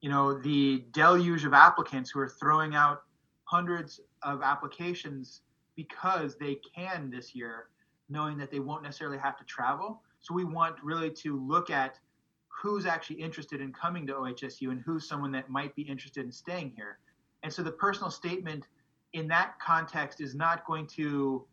you 0.00 0.10
know 0.10 0.38
the 0.38 0.84
deluge 0.92 1.44
of 1.44 1.54
applicants 1.54 2.08
who 2.08 2.20
are 2.20 2.28
throwing 2.28 2.76
out 2.76 3.02
hundreds 3.46 3.98
of 4.22 4.42
applications 4.42 5.40
because 5.74 6.36
they 6.36 6.60
can 6.76 7.10
this 7.10 7.34
year 7.34 7.66
knowing 8.12 8.38
that 8.38 8.50
they 8.50 8.60
won't 8.60 8.82
necessarily 8.82 9.18
have 9.18 9.36
to 9.38 9.44
travel 9.44 10.02
so 10.22 10.32
we 10.34 10.44
want 10.44 10.76
really 10.82 11.10
to 11.10 11.38
look 11.38 11.68
at 11.68 11.98
who's 12.48 12.86
actually 12.86 13.16
interested 13.16 13.60
in 13.60 13.72
coming 13.72 14.06
to 14.06 14.14
OHSU 14.14 14.70
and 14.70 14.80
who's 14.80 15.08
someone 15.08 15.32
that 15.32 15.50
might 15.50 15.74
be 15.74 15.82
interested 15.82 16.24
in 16.24 16.30
staying 16.30 16.72
here. 16.76 16.98
And 17.42 17.52
so 17.52 17.62
the 17.62 17.72
personal 17.72 18.10
statement 18.10 18.68
in 19.14 19.26
that 19.28 19.58
context 19.58 20.20
is 20.20 20.34
not 20.34 20.64
going 20.64 20.86
to 20.88 21.44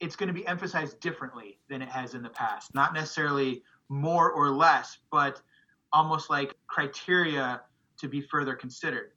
it's 0.00 0.16
going 0.16 0.28
to 0.28 0.32
be 0.32 0.46
emphasized 0.46 0.98
differently 1.00 1.58
than 1.68 1.82
it 1.82 1.88
has 1.90 2.14
in 2.14 2.22
the 2.22 2.30
past. 2.30 2.74
Not 2.74 2.94
necessarily 2.94 3.62
more 3.90 4.30
or 4.30 4.48
less, 4.48 4.96
but 5.10 5.42
almost 5.92 6.30
like 6.30 6.54
criteria 6.68 7.60
to 7.98 8.08
be 8.08 8.22
further 8.22 8.54
considered. 8.54 9.12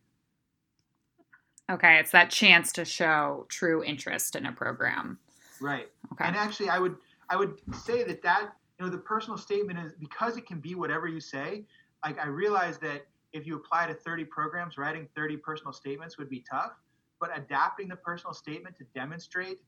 Okay, 1.71 1.99
it's 1.99 2.11
that 2.11 2.29
chance 2.29 2.73
to 2.73 2.83
show 2.83 3.45
true 3.47 3.81
interest 3.81 4.35
in 4.35 4.45
a 4.45 4.51
program. 4.51 5.19
Right. 5.63 5.87
Okay. 6.11 6.25
And 6.25 6.35
actually 6.35 6.67
I 6.67 6.77
would 6.77 6.97
I 7.29 7.37
would 7.37 7.57
say 7.73 8.03
that 8.03 8.21
that 8.23 8.51
you 8.77 8.85
know 8.85 8.91
the 8.91 8.97
personal 8.97 9.37
statement 9.37 9.79
is 9.79 9.93
because 9.93 10.35
it 10.35 10.45
can 10.45 10.59
be 10.59 10.75
whatever 10.75 11.07
you 11.07 11.19
say 11.19 11.63
like 12.03 12.19
i 12.19 12.27
realize 12.27 12.77
that 12.79 13.05
if 13.31 13.47
you 13.47 13.55
apply 13.55 13.87
to 13.87 13.93
30 13.93 14.25
programs 14.25 14.77
writing 14.77 15.07
30 15.15 15.37
personal 15.37 15.71
statements 15.71 16.17
would 16.17 16.29
be 16.29 16.43
tough 16.49 16.73
but 17.19 17.29
adapting 17.37 17.87
the 17.87 17.95
personal 17.95 18.33
statement 18.33 18.75
to 18.77 18.83
demonstrate 18.93 19.59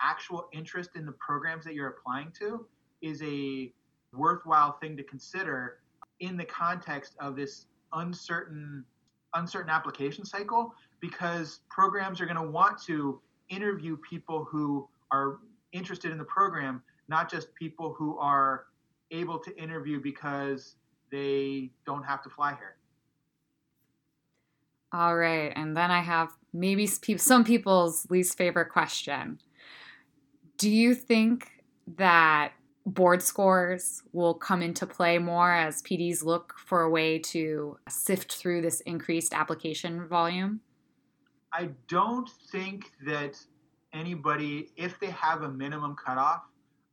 actual 0.00 0.48
interest 0.52 0.90
in 0.96 1.04
the 1.04 1.12
programs 1.12 1.64
that 1.64 1.74
you're 1.74 1.88
applying 1.88 2.32
to 2.38 2.66
is 3.02 3.20
a 3.22 3.72
worthwhile 4.14 4.78
thing 4.80 4.96
to 4.96 5.02
consider 5.02 5.78
in 6.20 6.36
the 6.36 6.44
context 6.44 7.14
of 7.20 7.36
this 7.36 7.66
uncertain 7.92 8.84
uncertain 9.34 9.70
application 9.70 10.24
cycle 10.24 10.74
because 11.00 11.60
programs 11.68 12.20
are 12.20 12.26
going 12.26 12.36
to 12.36 12.50
want 12.50 12.80
to 12.82 13.20
interview 13.48 13.96
people 14.08 14.44
who 14.50 14.88
are 15.12 15.38
interested 15.72 16.10
in 16.10 16.18
the 16.18 16.24
program 16.24 16.82
not 17.08 17.30
just 17.30 17.54
people 17.54 17.94
who 17.96 18.18
are 18.18 18.66
able 19.10 19.38
to 19.38 19.54
interview 19.56 20.00
because 20.00 20.76
they 21.10 21.70
don't 21.84 22.02
have 22.02 22.22
to 22.22 22.30
fly 22.30 22.54
here. 22.54 22.76
All 24.92 25.16
right. 25.16 25.52
And 25.54 25.76
then 25.76 25.90
I 25.90 26.00
have 26.00 26.30
maybe 26.52 26.86
some 26.86 27.44
people's 27.44 28.06
least 28.10 28.36
favorite 28.36 28.70
question. 28.70 29.38
Do 30.58 30.70
you 30.70 30.94
think 30.94 31.50
that 31.96 32.52
board 32.84 33.22
scores 33.22 34.02
will 34.12 34.34
come 34.34 34.62
into 34.62 34.86
play 34.86 35.18
more 35.18 35.52
as 35.52 35.82
PDs 35.82 36.24
look 36.24 36.54
for 36.58 36.82
a 36.82 36.90
way 36.90 37.18
to 37.18 37.78
sift 37.88 38.34
through 38.34 38.62
this 38.62 38.80
increased 38.82 39.34
application 39.34 40.06
volume? 40.08 40.60
I 41.52 41.70
don't 41.88 42.28
think 42.50 42.92
that 43.04 43.38
anybody, 43.92 44.70
if 44.76 44.98
they 45.00 45.10
have 45.10 45.42
a 45.42 45.48
minimum 45.48 45.96
cutoff, 45.96 46.42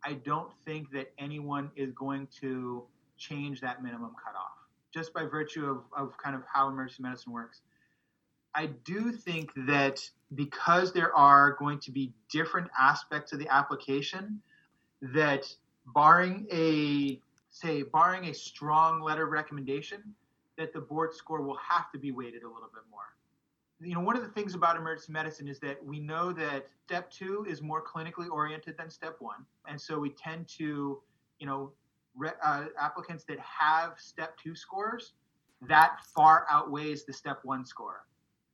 I 0.03 0.13
don't 0.13 0.51
think 0.65 0.91
that 0.91 1.11
anyone 1.17 1.71
is 1.75 1.91
going 1.93 2.27
to 2.41 2.83
change 3.17 3.61
that 3.61 3.83
minimum 3.83 4.11
cutoff 4.23 4.51
just 4.93 5.13
by 5.13 5.25
virtue 5.25 5.65
of, 5.65 5.83
of 5.95 6.17
kind 6.17 6.35
of 6.35 6.41
how 6.51 6.67
emergency 6.67 7.03
medicine 7.03 7.33
works. 7.33 7.61
I 8.55 8.67
do 8.67 9.11
think 9.11 9.51
that 9.67 10.01
because 10.33 10.93
there 10.93 11.15
are 11.15 11.55
going 11.59 11.79
to 11.81 11.91
be 11.91 12.13
different 12.31 12.69
aspects 12.77 13.31
of 13.33 13.39
the 13.39 13.47
application, 13.49 14.41
that 15.01 15.45
barring 15.93 16.47
a 16.51 17.19
say 17.51 17.83
barring 17.83 18.25
a 18.25 18.33
strong 18.33 19.01
letter 19.01 19.23
of 19.23 19.31
recommendation, 19.31 20.01
that 20.57 20.73
the 20.73 20.81
board 20.81 21.13
score 21.13 21.41
will 21.41 21.57
have 21.57 21.91
to 21.91 21.99
be 21.99 22.11
weighted 22.11 22.43
a 22.43 22.47
little 22.47 22.69
bit 22.73 22.83
more 22.89 23.03
you 23.81 23.93
know, 23.93 24.01
one 24.01 24.17
of 24.17 24.23
the 24.23 24.29
things 24.29 24.55
about 24.55 24.75
emergency 24.75 25.11
medicine 25.11 25.47
is 25.47 25.59
that 25.59 25.83
we 25.83 25.99
know 25.99 26.33
that 26.33 26.67
step 26.85 27.09
two 27.09 27.45
is 27.47 27.61
more 27.61 27.81
clinically 27.83 28.29
oriented 28.29 28.77
than 28.77 28.89
step 28.89 29.15
one. 29.19 29.45
And 29.67 29.79
so 29.79 29.99
we 29.99 30.09
tend 30.09 30.47
to, 30.57 30.99
you 31.39 31.47
know, 31.47 31.71
re, 32.15 32.31
uh, 32.43 32.65
applicants 32.79 33.23
that 33.25 33.39
have 33.39 33.93
step 33.97 34.37
two 34.37 34.55
scores, 34.55 35.13
that 35.67 35.99
far 36.13 36.45
outweighs 36.49 37.05
the 37.05 37.13
step 37.13 37.39
one 37.43 37.65
score. 37.65 38.05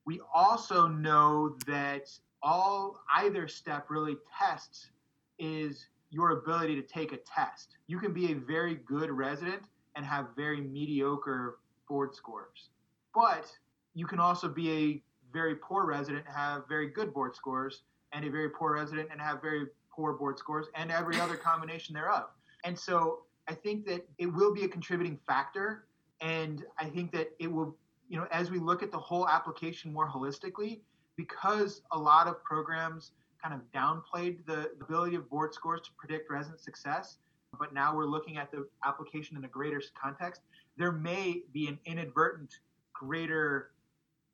We 0.05 0.21
also 0.33 0.87
know 0.87 1.57
that 1.65 2.09
all 2.43 3.01
either 3.15 3.47
step 3.47 3.87
really 3.89 4.17
tests 4.37 4.91
is 5.39 5.87
your 6.11 6.31
ability 6.31 6.75
to 6.75 6.83
take 6.83 7.11
a 7.11 7.17
test. 7.17 7.77
You 7.87 7.99
can 7.99 8.13
be 8.13 8.31
a 8.31 8.35
very 8.35 8.75
good 8.75 9.09
resident 9.09 9.63
and 9.95 10.05
have 10.05 10.27
very 10.35 10.61
mediocre 10.61 11.57
board 11.89 12.13
scores. 12.13 12.69
But 13.13 13.51
you 13.95 14.05
can 14.05 14.19
also 14.19 14.47
be 14.47 14.71
a 14.71 15.03
very 15.35 15.55
poor 15.55 15.85
resident 15.85 16.25
have 16.33 16.63
very 16.69 16.87
good 16.87 17.13
board 17.13 17.35
scores, 17.35 17.83
and 18.13 18.23
a 18.25 18.29
very 18.31 18.49
poor 18.49 18.73
resident 18.73 19.09
and 19.11 19.19
have 19.19 19.41
very 19.41 19.65
poor 19.93 20.13
board 20.13 20.39
scores, 20.39 20.67
and 20.75 20.89
every 20.89 21.19
other 21.19 21.35
combination 21.49 21.93
thereof. 21.93 22.29
And 22.63 22.79
so 22.79 23.23
I 23.49 23.53
think 23.53 23.85
that 23.87 24.07
it 24.17 24.27
will 24.27 24.53
be 24.53 24.63
a 24.63 24.67
contributing 24.67 25.19
factor, 25.27 25.85
and 26.21 26.63
I 26.79 26.85
think 26.85 27.11
that 27.11 27.31
it 27.39 27.51
will, 27.51 27.75
you 28.07 28.17
know, 28.17 28.27
as 28.31 28.49
we 28.49 28.59
look 28.59 28.81
at 28.81 28.91
the 28.91 28.97
whole 28.97 29.27
application 29.27 29.91
more 29.91 30.09
holistically, 30.09 30.79
because 31.17 31.81
a 31.91 31.99
lot 31.99 32.27
of 32.27 32.41
programs 32.43 33.11
kind 33.43 33.53
of 33.53 33.61
downplayed 33.71 34.45
the 34.45 34.71
ability 34.81 35.15
of 35.17 35.29
board 35.29 35.53
scores 35.53 35.81
to 35.81 35.89
predict 35.97 36.31
resident 36.31 36.61
success, 36.61 37.17
but 37.59 37.73
now 37.73 37.93
we're 37.95 38.05
looking 38.05 38.37
at 38.37 38.51
the 38.51 38.65
application 38.85 39.35
in 39.35 39.43
a 39.43 39.47
greater 39.49 39.81
context, 40.01 40.41
there 40.77 40.93
may 40.93 41.43
be 41.53 41.67
an 41.67 41.77
inadvertent 41.85 42.51
greater 42.93 43.71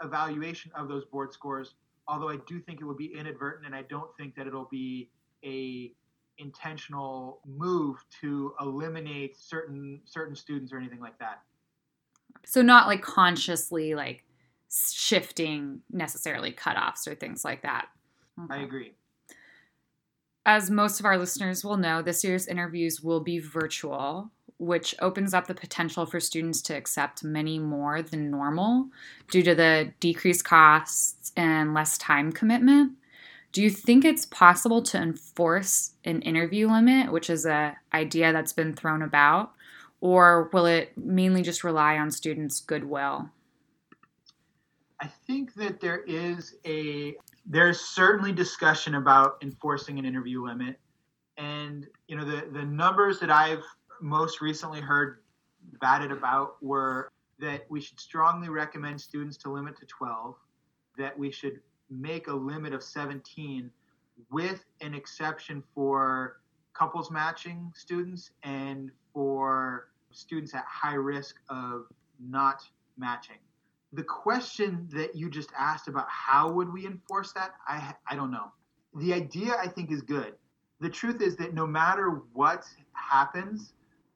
evaluation 0.04 0.72
of 0.76 0.88
those 0.88 1.06
board 1.06 1.34
scores. 1.34 1.76
Although 2.08 2.30
I 2.30 2.38
do 2.48 2.60
think 2.60 2.82
it 2.82 2.86
will 2.86 2.96
be 2.96 3.14
inadvertent, 3.18 3.66
and 3.66 3.76
I 3.76 3.84
don't 3.84 4.16
think 4.18 4.36
that 4.36 4.48
it'll 4.48 4.70
be 4.72 5.10
a 5.46 5.94
intentional 6.38 7.40
move 7.46 8.04
to 8.22 8.54
eliminate 8.60 9.38
certain 9.38 10.02
certain 10.06 10.36
students 10.36 10.74
or 10.74 10.78
anything 10.78 11.00
like 11.00 11.18
that. 11.20 11.42
So 12.46 12.62
not 12.62 12.88
like 12.88 13.02
consciously 13.02 13.94
like 13.96 14.24
shifting 14.70 15.82
necessarily 15.92 16.52
cutoffs 16.52 17.08
or 17.08 17.16
things 17.16 17.44
like 17.46 17.62
that. 17.62 17.88
Okay. 18.44 18.60
I 18.60 18.64
agree. 18.64 18.94
As 20.46 20.72
most 20.72 21.00
of 21.00 21.06
our 21.06 21.18
listeners 21.18 21.64
will 21.64 21.78
know, 21.78 22.02
this 22.02 22.24
year's 22.24 22.48
interviews 22.48 23.02
will 23.02 23.20
be 23.20 23.40
virtual 23.40 24.32
which 24.62 24.94
opens 25.00 25.34
up 25.34 25.48
the 25.48 25.56
potential 25.56 26.06
for 26.06 26.20
students 26.20 26.62
to 26.62 26.76
accept 26.76 27.24
many 27.24 27.58
more 27.58 28.04
than 28.04 28.30
normal 28.30 28.88
due 29.32 29.42
to 29.42 29.56
the 29.56 29.92
decreased 30.00 30.46
costs 30.46 31.32
and 31.36 31.74
less 31.74 31.98
time 31.98 32.32
commitment. 32.32 32.92
Do 33.54 33.64
you 33.64 33.72
think 33.72 34.06
it's 34.06 34.28
possible 34.28 34.84
to 34.84 35.00
enforce 35.00 35.94
an 36.06 36.22
interview 36.22 36.70
limit, 36.70 37.12
which 37.12 37.28
is 37.32 37.48
an 37.48 37.74
idea 37.92 38.32
that's 38.32 38.54
been 38.54 38.74
thrown 38.74 39.02
about, 39.02 39.52
or 40.00 40.48
will 40.54 40.68
it 40.68 40.96
mainly 40.96 41.42
just 41.42 41.64
rely 41.64 41.98
on 41.98 42.12
students' 42.12 42.60
goodwill? 42.60 43.32
I 45.02 45.08
think 45.26 45.56
that 45.56 45.80
there 45.80 46.04
is 46.06 46.54
a 46.68 47.16
there's 47.48 47.82
certainly 47.82 48.32
discussion 48.32 48.94
about 48.94 49.38
enforcing 49.42 49.98
an 49.98 50.06
interview 50.06 50.46
limit 50.46 50.80
and 51.38 51.88
you 52.08 52.16
know 52.16 52.24
the 52.24 52.46
the 52.52 52.64
numbers 52.64 53.20
that 53.20 53.32
I've 53.32 53.64
most 54.02 54.42
recently 54.42 54.82
heard 54.82 55.20
batted 55.80 56.12
about 56.12 56.62
were 56.62 57.12
that 57.40 57.66
we 57.70 57.82
should 57.82 58.00
strongly 58.00 58.50
recommend 58.50 59.00
students 59.00 59.38
to 59.38 59.52
limit 59.52 59.78
to 59.80 59.86
12, 59.86 60.36
that 60.98 61.18
we 61.18 61.32
should 61.32 61.60
make 61.90 62.28
a 62.28 62.34
limit 62.34 62.74
of 62.74 62.84
17 62.84 63.70
with 64.30 64.64
an 64.82 64.94
exception 64.94 65.64
for 65.74 66.38
couples 66.74 67.12
matching 67.12 67.72
students 67.76 68.32
and 68.44 68.92
for 69.14 69.88
students 70.12 70.54
at 70.54 70.64
high 70.68 70.94
risk 70.94 71.36
of 71.50 71.86
not 72.20 72.62
matching. 72.98 73.38
The 73.94 74.04
question 74.04 74.88
that 74.94 75.16
you 75.16 75.30
just 75.30 75.50
asked 75.58 75.88
about 75.88 76.08
how 76.08 76.52
would 76.52 76.72
we 76.72 76.86
enforce 76.86 77.34
that, 77.34 77.56
I, 77.68 77.94
I 78.10 78.16
don't 78.16 78.32
know. 78.32 78.52
The 78.96 79.14
idea 79.14 79.56
I 79.60 79.68
think 79.68 79.92
is 79.92 80.02
good. 80.02 80.34
The 80.80 80.90
truth 80.90 81.22
is 81.22 81.36
that 81.38 81.54
no 81.54 81.68
matter 81.68 82.22
what 82.34 82.66
happens, 82.94 83.74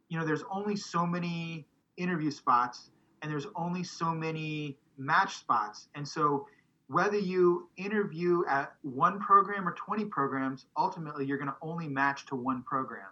you 0.09 0.19
know, 0.19 0.25
there's 0.25 0.43
only 0.51 0.75
so 0.75 1.05
many 1.05 1.67
interview 1.97 2.31
spots 2.31 2.91
and 3.21 3.31
there's 3.31 3.47
only 3.55 3.83
so 3.83 4.13
many 4.13 4.77
match 4.97 5.37
spots. 5.37 5.87
And 5.95 6.07
so 6.07 6.47
whether 6.87 7.17
you 7.17 7.69
interview 7.77 8.43
at 8.47 8.73
one 8.83 9.19
program 9.19 9.67
or 9.67 9.73
20 9.73 10.05
programs, 10.05 10.67
ultimately 10.77 11.25
you're 11.25 11.37
going 11.37 11.49
to 11.49 11.57
only 11.61 11.87
match 11.87 12.25
to 12.27 12.35
one 12.35 12.63
program. 12.63 13.07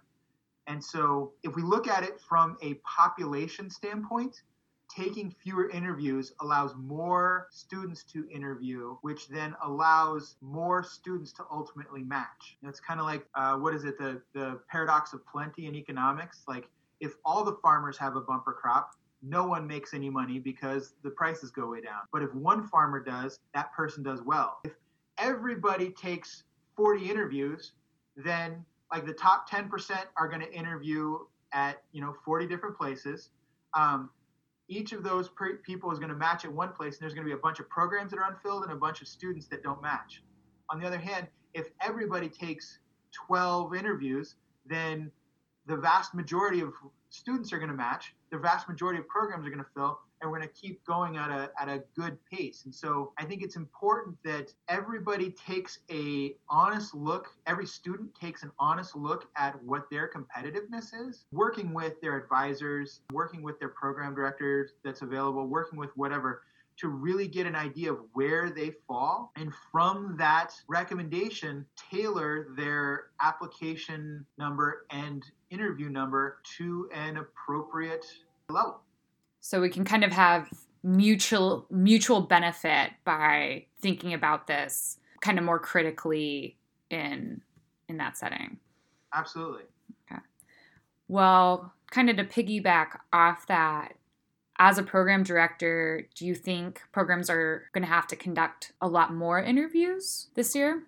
And 0.67 0.83
so 0.83 1.33
if 1.43 1.55
we 1.55 1.63
look 1.63 1.87
at 1.87 2.03
it 2.03 2.21
from 2.21 2.57
a 2.61 2.75
population 2.75 3.69
standpoint, 3.69 4.43
taking 4.95 5.31
fewer 5.43 5.69
interviews 5.69 6.33
allows 6.41 6.75
more 6.75 7.47
students 7.51 8.03
to 8.03 8.27
interview, 8.29 8.95
which 9.01 9.27
then 9.27 9.55
allows 9.63 10.35
more 10.41 10.83
students 10.83 11.31
to 11.33 11.43
ultimately 11.51 12.03
match. 12.03 12.57
it's 12.63 12.79
kind 12.79 12.99
of 12.99 13.05
like 13.05 13.25
uh, 13.35 13.55
what 13.55 13.73
is 13.73 13.83
it, 13.83 13.97
the 13.97 14.21
the 14.33 14.59
paradox 14.69 15.13
of 15.13 15.25
plenty 15.25 15.65
in 15.65 15.75
economics? 15.75 16.43
Like 16.47 16.69
if 17.03 17.15
all 17.25 17.43
the 17.43 17.57
farmers 17.61 17.97
have 17.97 18.15
a 18.15 18.21
bumper 18.21 18.53
crop, 18.53 18.91
no 19.21 19.45
one 19.45 19.67
makes 19.67 19.93
any 19.93 20.09
money 20.09 20.39
because 20.39 20.95
the 21.03 21.09
prices 21.09 21.51
go 21.51 21.67
way 21.67 21.81
down. 21.81 22.01
But 22.13 22.23
if 22.23 22.33
one 22.33 22.65
farmer 22.67 23.03
does, 23.03 23.39
that 23.53 23.73
person 23.73 24.03
does 24.03 24.21
well. 24.21 24.59
If 24.63 24.71
everybody 25.17 25.89
takes 25.91 26.43
40 26.77 27.09
interviews, 27.09 27.73
then 28.15 28.65
like 28.91 29.05
the 29.05 29.13
top 29.13 29.49
10% 29.49 29.69
are 30.17 30.29
going 30.29 30.41
to 30.41 30.51
interview 30.53 31.17
at 31.51 31.83
you 31.91 32.01
know 32.01 32.15
40 32.23 32.47
different 32.47 32.77
places. 32.77 33.29
Um, 33.73 34.09
each 34.69 34.93
of 34.93 35.03
those 35.03 35.27
pre- 35.27 35.57
people 35.57 35.91
is 35.91 35.99
going 35.99 36.11
to 36.11 36.15
match 36.15 36.45
at 36.45 36.51
one 36.51 36.71
place, 36.71 36.95
and 36.95 37.01
there's 37.01 37.13
going 37.13 37.27
to 37.27 37.29
be 37.29 37.37
a 37.37 37.41
bunch 37.41 37.59
of 37.59 37.69
programs 37.69 38.11
that 38.11 38.17
are 38.17 38.31
unfilled 38.31 38.63
and 38.63 38.71
a 38.71 38.77
bunch 38.77 39.01
of 39.01 39.09
students 39.09 39.47
that 39.47 39.61
don't 39.61 39.81
match. 39.81 40.23
On 40.69 40.79
the 40.79 40.87
other 40.87 40.99
hand, 40.99 41.27
if 41.53 41.67
everybody 41.81 42.29
takes 42.29 42.79
12 43.27 43.75
interviews, 43.75 44.35
then 44.65 45.11
the 45.65 45.77
vast 45.77 46.13
majority 46.13 46.61
of 46.61 46.73
students 47.09 47.53
are 47.53 47.57
going 47.57 47.69
to 47.69 47.75
match, 47.75 48.13
the 48.31 48.37
vast 48.37 48.67
majority 48.67 48.99
of 48.99 49.07
programs 49.07 49.45
are 49.45 49.49
going 49.49 49.63
to 49.63 49.69
fill, 49.75 49.99
and 50.21 50.31
we're 50.31 50.37
going 50.37 50.49
to 50.49 50.55
keep 50.55 50.83
going 50.85 51.17
at 51.17 51.29
a, 51.29 51.51
at 51.59 51.67
a 51.69 51.83
good 51.95 52.17
pace. 52.31 52.63
And 52.65 52.73
so 52.73 53.11
I 53.17 53.25
think 53.25 53.43
it's 53.43 53.55
important 53.55 54.17
that 54.23 54.53
everybody 54.67 55.31
takes 55.31 55.79
a 55.91 56.35
honest 56.49 56.95
look, 56.95 57.27
every 57.45 57.65
student 57.65 58.15
takes 58.15 58.43
an 58.43 58.51
honest 58.57 58.95
look 58.95 59.27
at 59.35 59.61
what 59.63 59.89
their 59.89 60.09
competitiveness 60.09 60.91
is, 61.07 61.25
working 61.31 61.73
with 61.73 61.99
their 62.01 62.17
advisors, 62.17 63.01
working 63.11 63.43
with 63.43 63.59
their 63.59 63.69
program 63.69 64.15
directors 64.15 64.71
that's 64.83 65.01
available, 65.01 65.45
working 65.47 65.77
with 65.77 65.95
whatever 65.95 66.43
to 66.77 66.87
really 66.87 67.27
get 67.27 67.45
an 67.45 67.55
idea 67.55 67.91
of 67.91 67.99
where 68.13 68.49
they 68.49 68.71
fall. 68.87 69.31
And 69.35 69.51
from 69.71 70.15
that 70.17 70.53
recommendation 70.67 71.65
tailor 71.91 72.47
their 72.57 73.05
application 73.21 74.25
number 74.37 74.85
and 74.89 75.23
interview 75.49 75.89
number 75.89 76.39
to 76.57 76.89
an 76.93 77.17
appropriate 77.17 78.05
level. 78.49 78.81
So 79.39 79.61
we 79.61 79.69
can 79.69 79.83
kind 79.83 80.03
of 80.03 80.11
have 80.11 80.49
mutual 80.83 81.65
mutual 81.69 82.21
benefit 82.21 82.91
by 83.05 83.65
thinking 83.81 84.13
about 84.13 84.47
this 84.47 84.97
kind 85.21 85.37
of 85.37 85.45
more 85.45 85.59
critically 85.59 86.57
in 86.89 87.41
in 87.87 87.97
that 87.97 88.17
setting. 88.17 88.57
Absolutely. 89.13 89.63
Okay. 90.11 90.21
Well 91.07 91.73
kind 91.91 92.09
of 92.09 92.17
to 92.17 92.23
piggyback 92.23 92.97
off 93.13 93.45
that 93.47 93.93
as 94.59 94.77
a 94.77 94.83
program 94.83 95.23
director, 95.23 96.07
do 96.15 96.25
you 96.25 96.35
think 96.35 96.81
programs 96.91 97.29
are 97.29 97.63
going 97.73 97.83
to 97.83 97.89
have 97.89 98.07
to 98.07 98.15
conduct 98.15 98.73
a 98.81 98.87
lot 98.87 99.13
more 99.13 99.39
interviews 99.39 100.27
this 100.35 100.55
year? 100.55 100.83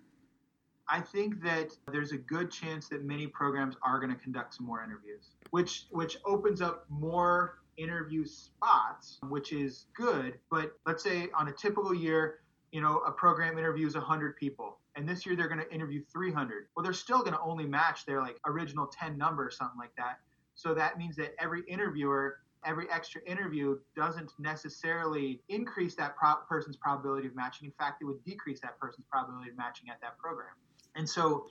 I 0.88 1.00
think 1.00 1.42
that 1.42 1.70
there's 1.90 2.12
a 2.12 2.16
good 2.16 2.50
chance 2.50 2.88
that 2.88 3.04
many 3.04 3.26
programs 3.26 3.74
are 3.82 3.98
going 3.98 4.12
to 4.14 4.18
conduct 4.20 4.54
some 4.54 4.66
more 4.66 4.84
interviews, 4.84 5.30
which 5.50 5.86
which 5.90 6.18
opens 6.24 6.62
up 6.62 6.86
more 6.88 7.58
interview 7.76 8.24
spots, 8.24 9.18
which 9.28 9.52
is 9.52 9.86
good. 9.94 10.38
But 10.50 10.72
let's 10.86 11.02
say 11.02 11.28
on 11.36 11.48
a 11.48 11.52
typical 11.52 11.92
year, 11.92 12.40
you 12.70 12.80
know, 12.80 12.98
a 12.98 13.10
program 13.10 13.58
interviews 13.58 13.96
100 13.96 14.36
people, 14.36 14.78
and 14.94 15.08
this 15.08 15.26
year 15.26 15.34
they're 15.34 15.48
going 15.48 15.60
to 15.60 15.74
interview 15.74 16.02
300. 16.12 16.68
Well, 16.76 16.84
they're 16.84 16.92
still 16.92 17.20
going 17.20 17.32
to 17.32 17.40
only 17.40 17.66
match 17.66 18.06
their 18.06 18.20
like 18.20 18.36
original 18.46 18.86
10 18.86 19.18
number 19.18 19.44
or 19.44 19.50
something 19.50 19.78
like 19.78 19.94
that. 19.96 20.20
So 20.54 20.72
that 20.74 20.98
means 20.98 21.16
that 21.16 21.34
every 21.38 21.62
interviewer 21.68 22.38
every 22.66 22.90
extra 22.90 23.22
interview 23.26 23.78
doesn't 23.94 24.32
necessarily 24.38 25.40
increase 25.48 25.94
that 25.94 26.16
pro- 26.16 26.42
person's 26.48 26.76
probability 26.76 27.26
of 27.26 27.34
matching. 27.36 27.66
In 27.66 27.72
fact, 27.78 28.02
it 28.02 28.04
would 28.04 28.22
decrease 28.24 28.60
that 28.60 28.78
person's 28.78 29.06
probability 29.10 29.50
of 29.50 29.56
matching 29.56 29.88
at 29.88 30.00
that 30.02 30.18
program. 30.18 30.54
And 30.96 31.08
so 31.08 31.46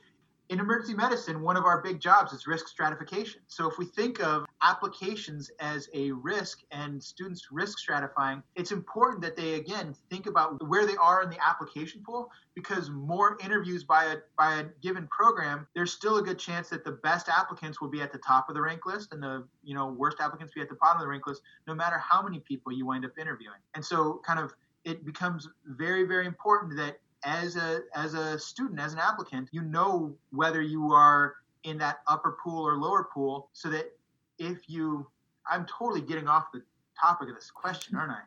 in 0.50 0.60
emergency 0.60 0.94
medicine, 0.94 1.42
one 1.42 1.58
of 1.58 1.66
our 1.66 1.82
big 1.82 2.00
jobs 2.00 2.32
is 2.32 2.46
risk 2.46 2.68
stratification. 2.68 3.42
So 3.48 3.70
if 3.70 3.78
we 3.78 3.86
think 3.86 4.24
of 4.24 4.46
applications 4.62 5.50
as 5.60 5.90
a 5.94 6.12
risk 6.12 6.60
and 6.72 7.02
students 7.04 7.48
risk 7.52 7.80
stratifying, 7.80 8.44
it's 8.56 8.72
important 8.72 9.22
that 9.24 9.36
they 9.36 9.56
again 9.56 9.96
think 10.10 10.28
about 10.28 10.68
where 10.68 10.86
they 10.86 10.96
are 10.98 11.24
in 11.24 11.30
the 11.30 11.38
application 11.44 12.04
pool 12.06 12.30
because 12.54 12.90
more 12.90 13.38
interviews 13.44 13.84
by 13.84 14.06
a 14.06 14.18
by 14.38 14.60
a 14.60 14.66
given 14.82 15.08
program, 15.08 15.68
there's 15.74 15.92
still 15.92 16.18
a 16.18 16.22
good 16.22 16.38
chance 16.38 16.70
that 16.70 16.84
the 16.84 16.92
best 16.92 17.28
applicants 17.28 17.82
will 17.82 17.90
be 17.90 18.02
at 18.02 18.12
the 18.12 18.20
top 18.20 18.48
of 18.48 18.56
the 18.56 18.62
rank 18.62 18.86
list 18.86 19.14
and 19.14 19.24
the 19.24 19.44
you 19.64 19.74
know 19.74 19.88
worst 19.88 20.18
applicants 20.20 20.54
be 20.54 20.62
at 20.62 20.70
the 20.70 20.76
bottom 20.76 20.98
of 20.98 21.06
the 21.06 21.10
rank 21.10 21.26
list, 21.26 21.42
no 21.68 21.74
matter 21.74 21.98
how 21.98 22.22
many 22.22 22.40
people 22.40 22.72
you 22.72 22.86
wind 22.86 23.04
up 23.04 23.18
interviewing. 23.18 23.60
And 23.74 23.84
so 23.84 24.22
kind 24.26 24.40
of 24.40 24.54
it 24.86 25.04
becomes 25.04 25.50
very, 25.66 26.06
very 26.06 26.28
important 26.28 26.78
that 26.78 27.00
as 27.26 27.56
a 27.56 27.82
as 27.96 28.14
a 28.14 28.40
student, 28.40 28.80
as 28.80 28.94
an 28.94 29.00
applicant, 29.00 29.50
you 29.52 29.62
know 29.62 30.16
whether 30.32 30.62
you 30.62 30.92
are 30.92 31.36
in 31.64 31.78
that 31.80 31.98
upper 32.08 32.38
pool 32.44 32.66
or 32.66 32.78
lower 32.78 33.08
pool, 33.12 33.50
so 33.54 33.70
that 33.70 33.92
if 34.38 34.70
you, 34.70 35.08
I'm 35.50 35.66
totally 35.66 36.02
getting 36.02 36.28
off 36.28 36.52
the 36.54 36.62
topic 37.00 37.30
of 37.30 37.36
this 37.36 37.50
question, 37.50 37.98
aren't 37.98 38.12
I? 38.12 38.20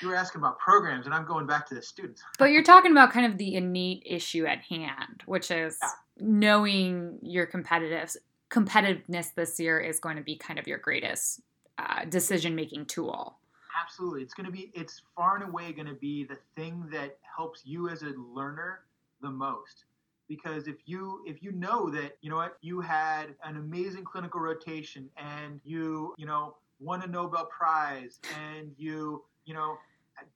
You 0.00 0.08
were 0.08 0.16
asking 0.16 0.40
about 0.40 0.58
programs, 0.58 1.06
and 1.06 1.14
I'm 1.14 1.26
going 1.26 1.46
back 1.46 1.66
to 1.68 1.74
the 1.74 1.82
students. 1.82 2.22
but 2.38 2.46
you're 2.46 2.64
talking 2.64 2.90
about 2.90 3.12
kind 3.12 3.26
of 3.26 3.38
the 3.38 3.54
innate 3.54 4.02
issue 4.04 4.46
at 4.46 4.60
hand, 4.60 5.22
which 5.26 5.50
is 5.50 5.78
yeah. 5.80 5.90
knowing 6.18 7.18
your 7.22 7.46
competitive 7.46 8.16
competitiveness 8.50 9.32
this 9.34 9.60
year 9.60 9.78
is 9.78 10.00
going 10.00 10.16
to 10.16 10.22
be 10.22 10.36
kind 10.36 10.58
of 10.58 10.66
your 10.66 10.78
greatest 10.78 11.40
uh, 11.78 12.04
decision 12.06 12.56
making 12.56 12.86
tool. 12.86 13.38
Absolutely. 13.80 14.22
It's 14.22 14.34
going 14.34 14.46
to 14.46 14.52
be, 14.52 14.70
it's 14.74 15.02
far 15.16 15.36
and 15.36 15.44
away 15.44 15.72
going 15.72 15.86
to 15.86 15.94
be 15.94 16.24
the 16.24 16.38
thing 16.56 16.88
that 16.92 17.18
helps 17.36 17.62
you 17.64 17.88
as 17.88 18.02
a 18.02 18.12
learner 18.16 18.80
the 19.20 19.30
most. 19.30 19.84
Because 20.28 20.68
if 20.68 20.76
you 20.86 21.24
if 21.26 21.42
you 21.42 21.50
know 21.50 21.90
that 21.90 22.16
you 22.20 22.30
know 22.30 22.36
what 22.36 22.56
you 22.60 22.80
had 22.80 23.34
an 23.42 23.56
amazing 23.56 24.04
clinical 24.04 24.40
rotation 24.40 25.10
and 25.16 25.60
you 25.64 26.14
you 26.18 26.24
know 26.24 26.54
won 26.78 27.02
a 27.02 27.06
Nobel 27.08 27.46
Prize 27.46 28.20
and 28.38 28.70
you 28.78 29.24
you 29.44 29.54
know 29.54 29.76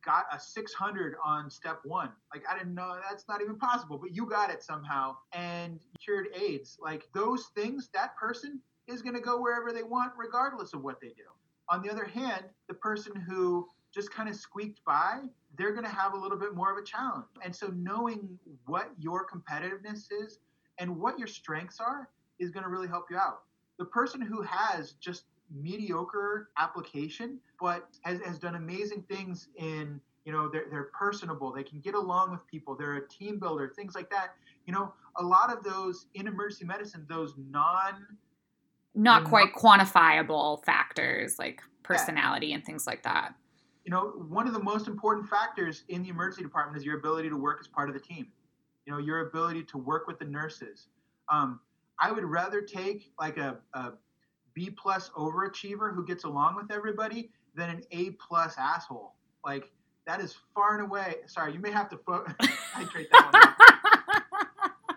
got 0.04 0.26
a 0.32 0.38
600 0.40 1.16
on 1.24 1.50
step 1.50 1.80
one. 1.84 2.10
Like, 2.32 2.44
I 2.50 2.56
didn't 2.56 2.74
know 2.74 2.98
that's 3.08 3.26
not 3.28 3.40
even 3.40 3.56
possible, 3.56 3.98
but 3.98 4.14
you 4.14 4.26
got 4.26 4.50
it 4.50 4.62
somehow 4.62 5.16
and 5.32 5.80
cured 6.02 6.28
AIDS. 6.34 6.78
Like, 6.80 7.08
those 7.14 7.46
things, 7.54 7.88
that 7.94 8.16
person 8.16 8.60
is 8.86 9.02
going 9.02 9.14
to 9.14 9.20
go 9.20 9.40
wherever 9.40 9.72
they 9.72 9.82
want, 9.82 10.12
regardless 10.16 10.74
of 10.74 10.82
what 10.82 11.00
they 11.00 11.08
do. 11.08 11.24
On 11.68 11.82
the 11.82 11.90
other 11.90 12.04
hand, 12.04 12.44
the 12.68 12.74
person 12.74 13.14
who 13.16 13.68
just 13.92 14.10
kind 14.10 14.28
of 14.28 14.34
squeaked 14.34 14.84
by, 14.84 15.20
they're 15.56 15.72
going 15.72 15.84
to 15.84 15.90
have 15.90 16.14
a 16.14 16.16
little 16.16 16.38
bit 16.38 16.54
more 16.54 16.72
of 16.72 16.78
a 16.78 16.84
challenge. 16.84 17.26
And 17.44 17.54
so 17.54 17.68
knowing 17.68 18.38
what 18.66 18.90
your 18.98 19.26
competitiveness 19.26 20.08
is 20.10 20.40
and 20.78 20.98
what 20.98 21.18
your 21.18 21.28
strengths 21.28 21.80
are 21.80 22.08
is 22.38 22.50
going 22.50 22.64
to 22.64 22.68
really 22.68 22.88
help 22.88 23.06
you 23.10 23.16
out. 23.16 23.42
The 23.78 23.84
person 23.84 24.20
who 24.20 24.42
has 24.42 24.92
just 24.92 25.24
mediocre 25.52 26.50
application 26.58 27.38
but 27.60 27.88
has, 28.02 28.20
has 28.20 28.38
done 28.38 28.54
amazing 28.54 29.02
things 29.02 29.48
in 29.56 30.00
you 30.24 30.32
know 30.32 30.48
they're, 30.48 30.64
they're 30.70 30.90
personable 30.98 31.52
they 31.52 31.62
can 31.62 31.80
get 31.80 31.94
along 31.94 32.30
with 32.30 32.44
people 32.46 32.74
they're 32.74 32.96
a 32.96 33.08
team 33.08 33.38
builder 33.38 33.72
things 33.76 33.94
like 33.94 34.10
that 34.10 34.34
you 34.66 34.72
know 34.72 34.92
a 35.16 35.22
lot 35.22 35.52
of 35.52 35.62
those 35.62 36.06
in 36.14 36.26
emergency 36.26 36.64
medicine 36.64 37.04
those 37.08 37.34
non 37.50 38.06
not 38.94 39.24
quite 39.24 39.52
quantifiable 39.54 40.64
factors 40.64 41.38
like 41.38 41.60
personality 41.82 42.52
and 42.52 42.64
things 42.64 42.86
like 42.86 43.02
that. 43.02 43.34
You 43.84 43.90
know, 43.90 44.12
one 44.28 44.46
of 44.46 44.54
the 44.54 44.62
most 44.62 44.88
important 44.88 45.28
factors 45.28 45.84
in 45.88 46.02
the 46.02 46.08
emergency 46.08 46.42
department 46.42 46.78
is 46.78 46.84
your 46.84 46.98
ability 46.98 47.28
to 47.28 47.36
work 47.36 47.58
as 47.60 47.68
part 47.68 47.88
of 47.88 47.94
the 47.94 48.00
team. 48.00 48.28
You 48.86 48.92
know, 48.92 48.98
your 48.98 49.28
ability 49.28 49.64
to 49.64 49.78
work 49.78 50.06
with 50.06 50.18
the 50.18 50.24
nurses. 50.24 50.88
Um, 51.28 51.60
I 52.00 52.12
would 52.12 52.24
rather 52.24 52.60
take 52.60 53.12
like 53.18 53.36
a, 53.36 53.58
a 53.74 53.92
B 54.54 54.70
plus 54.70 55.10
overachiever 55.10 55.94
who 55.94 56.04
gets 56.06 56.24
along 56.24 56.56
with 56.56 56.70
everybody 56.70 57.30
than 57.54 57.70
an 57.70 57.82
A 57.90 58.10
plus 58.12 58.54
asshole. 58.58 59.14
Like 59.44 59.70
that 60.06 60.20
is 60.20 60.36
far 60.54 60.78
and 60.78 60.86
away. 60.86 61.16
Sorry, 61.26 61.52
you 61.52 61.58
may 61.58 61.70
have 61.70 61.88
to 61.90 61.98
fo- 61.98 62.24
that 63.12 63.30
one. 63.32 64.96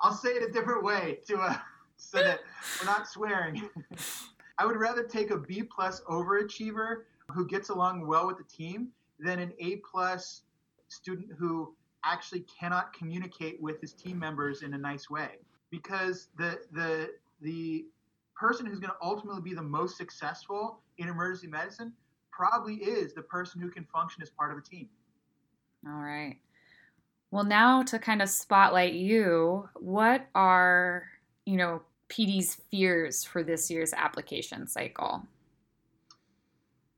I'll 0.00 0.14
say 0.14 0.30
it 0.30 0.48
a 0.48 0.52
different 0.52 0.84
way 0.84 1.18
to 1.26 1.38
uh, 1.38 1.56
so 1.98 2.22
that 2.22 2.40
we're 2.80 2.86
not 2.86 3.06
swearing. 3.06 3.68
I 4.58 4.66
would 4.66 4.76
rather 4.76 5.02
take 5.04 5.30
a 5.30 5.36
B 5.36 5.62
plus 5.62 6.00
overachiever 6.08 7.02
who 7.30 7.46
gets 7.46 7.68
along 7.68 8.06
well 8.06 8.26
with 8.26 8.38
the 8.38 8.44
team 8.44 8.88
than 9.20 9.38
an 9.38 9.52
A 9.60 9.76
plus 9.76 10.42
student 10.88 11.28
who 11.38 11.74
actually 12.04 12.40
cannot 12.40 12.92
communicate 12.92 13.60
with 13.60 13.80
his 13.80 13.92
team 13.92 14.18
members 14.18 14.62
in 14.62 14.74
a 14.74 14.78
nice 14.78 15.10
way. 15.10 15.36
Because 15.70 16.28
the 16.38 16.58
the 16.72 17.10
the 17.42 17.84
person 18.34 18.66
who's 18.66 18.78
going 18.78 18.92
to 18.92 18.96
ultimately 19.02 19.42
be 19.42 19.54
the 19.54 19.62
most 19.62 19.96
successful 19.96 20.80
in 20.98 21.08
emergency 21.08 21.48
medicine 21.48 21.92
probably 22.30 22.76
is 22.76 23.12
the 23.12 23.22
person 23.22 23.60
who 23.60 23.68
can 23.68 23.84
function 23.92 24.22
as 24.22 24.30
part 24.30 24.52
of 24.52 24.58
a 24.58 24.62
team. 24.62 24.88
All 25.86 26.00
right. 26.00 26.36
Well, 27.30 27.44
now 27.44 27.82
to 27.82 27.98
kind 27.98 28.22
of 28.22 28.28
spotlight 28.28 28.94
you, 28.94 29.68
what 29.74 30.26
are, 30.34 31.04
you 31.44 31.56
know, 31.56 31.82
PD's 32.08 32.56
fears 32.70 33.24
for 33.24 33.42
this 33.42 33.70
year's 33.70 33.92
application 33.92 34.66
cycle? 34.66 35.26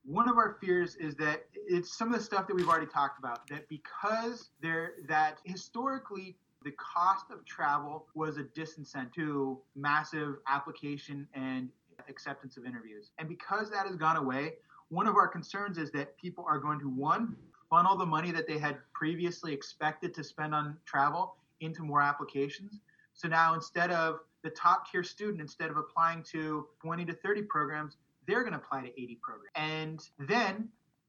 One 0.04 0.28
of 0.28 0.36
our 0.36 0.56
fears 0.60 0.96
is 0.96 1.14
that 1.16 1.44
it's 1.54 1.96
some 1.96 2.12
of 2.12 2.18
the 2.18 2.24
stuff 2.24 2.46
that 2.48 2.54
we've 2.54 2.68
already 2.68 2.86
talked 2.86 3.18
about 3.18 3.46
that 3.48 3.68
because 3.68 4.50
there 4.60 4.92
that 5.08 5.38
historically 5.44 6.36
the 6.64 6.72
cost 6.72 7.26
of 7.30 7.44
travel 7.44 8.06
was 8.14 8.36
a 8.36 8.44
disincentive 8.44 9.14
to 9.14 9.58
massive 9.74 10.36
application 10.48 11.26
and 11.34 11.70
acceptance 12.08 12.56
of 12.56 12.64
interviews. 12.64 13.10
And 13.18 13.28
because 13.28 13.70
that 13.70 13.86
has 13.86 13.96
gone 13.96 14.16
away, 14.16 14.54
one 14.88 15.06
of 15.06 15.16
our 15.16 15.28
concerns 15.28 15.78
is 15.78 15.90
that 15.92 16.16
people 16.18 16.44
are 16.48 16.58
going 16.58 16.80
to 16.80 16.88
one 16.88 17.36
funnel 17.68 17.96
the 17.96 18.06
money 18.06 18.32
that 18.32 18.46
they 18.46 18.58
had 18.58 18.78
previously 18.92 19.52
expected 19.52 20.12
to 20.14 20.24
spend 20.24 20.54
on 20.54 20.76
travel 20.84 21.36
into 21.60 21.82
more 21.82 22.02
applications. 22.02 22.80
So 23.14 23.28
now 23.28 23.54
instead 23.54 23.90
of 23.90 24.20
the 24.42 24.50
top 24.50 24.90
tier 24.90 25.02
student, 25.02 25.40
instead 25.40 25.70
of 25.70 25.76
applying 25.76 26.22
to 26.32 26.66
20 26.82 27.04
to 27.06 27.12
30 27.12 27.42
programs, 27.42 27.96
they're 28.26 28.42
going 28.42 28.52
to 28.52 28.58
apply 28.58 28.82
to 28.82 28.88
80 28.88 29.18
programs. 29.22 29.50
And 29.54 30.28
then 30.28 30.68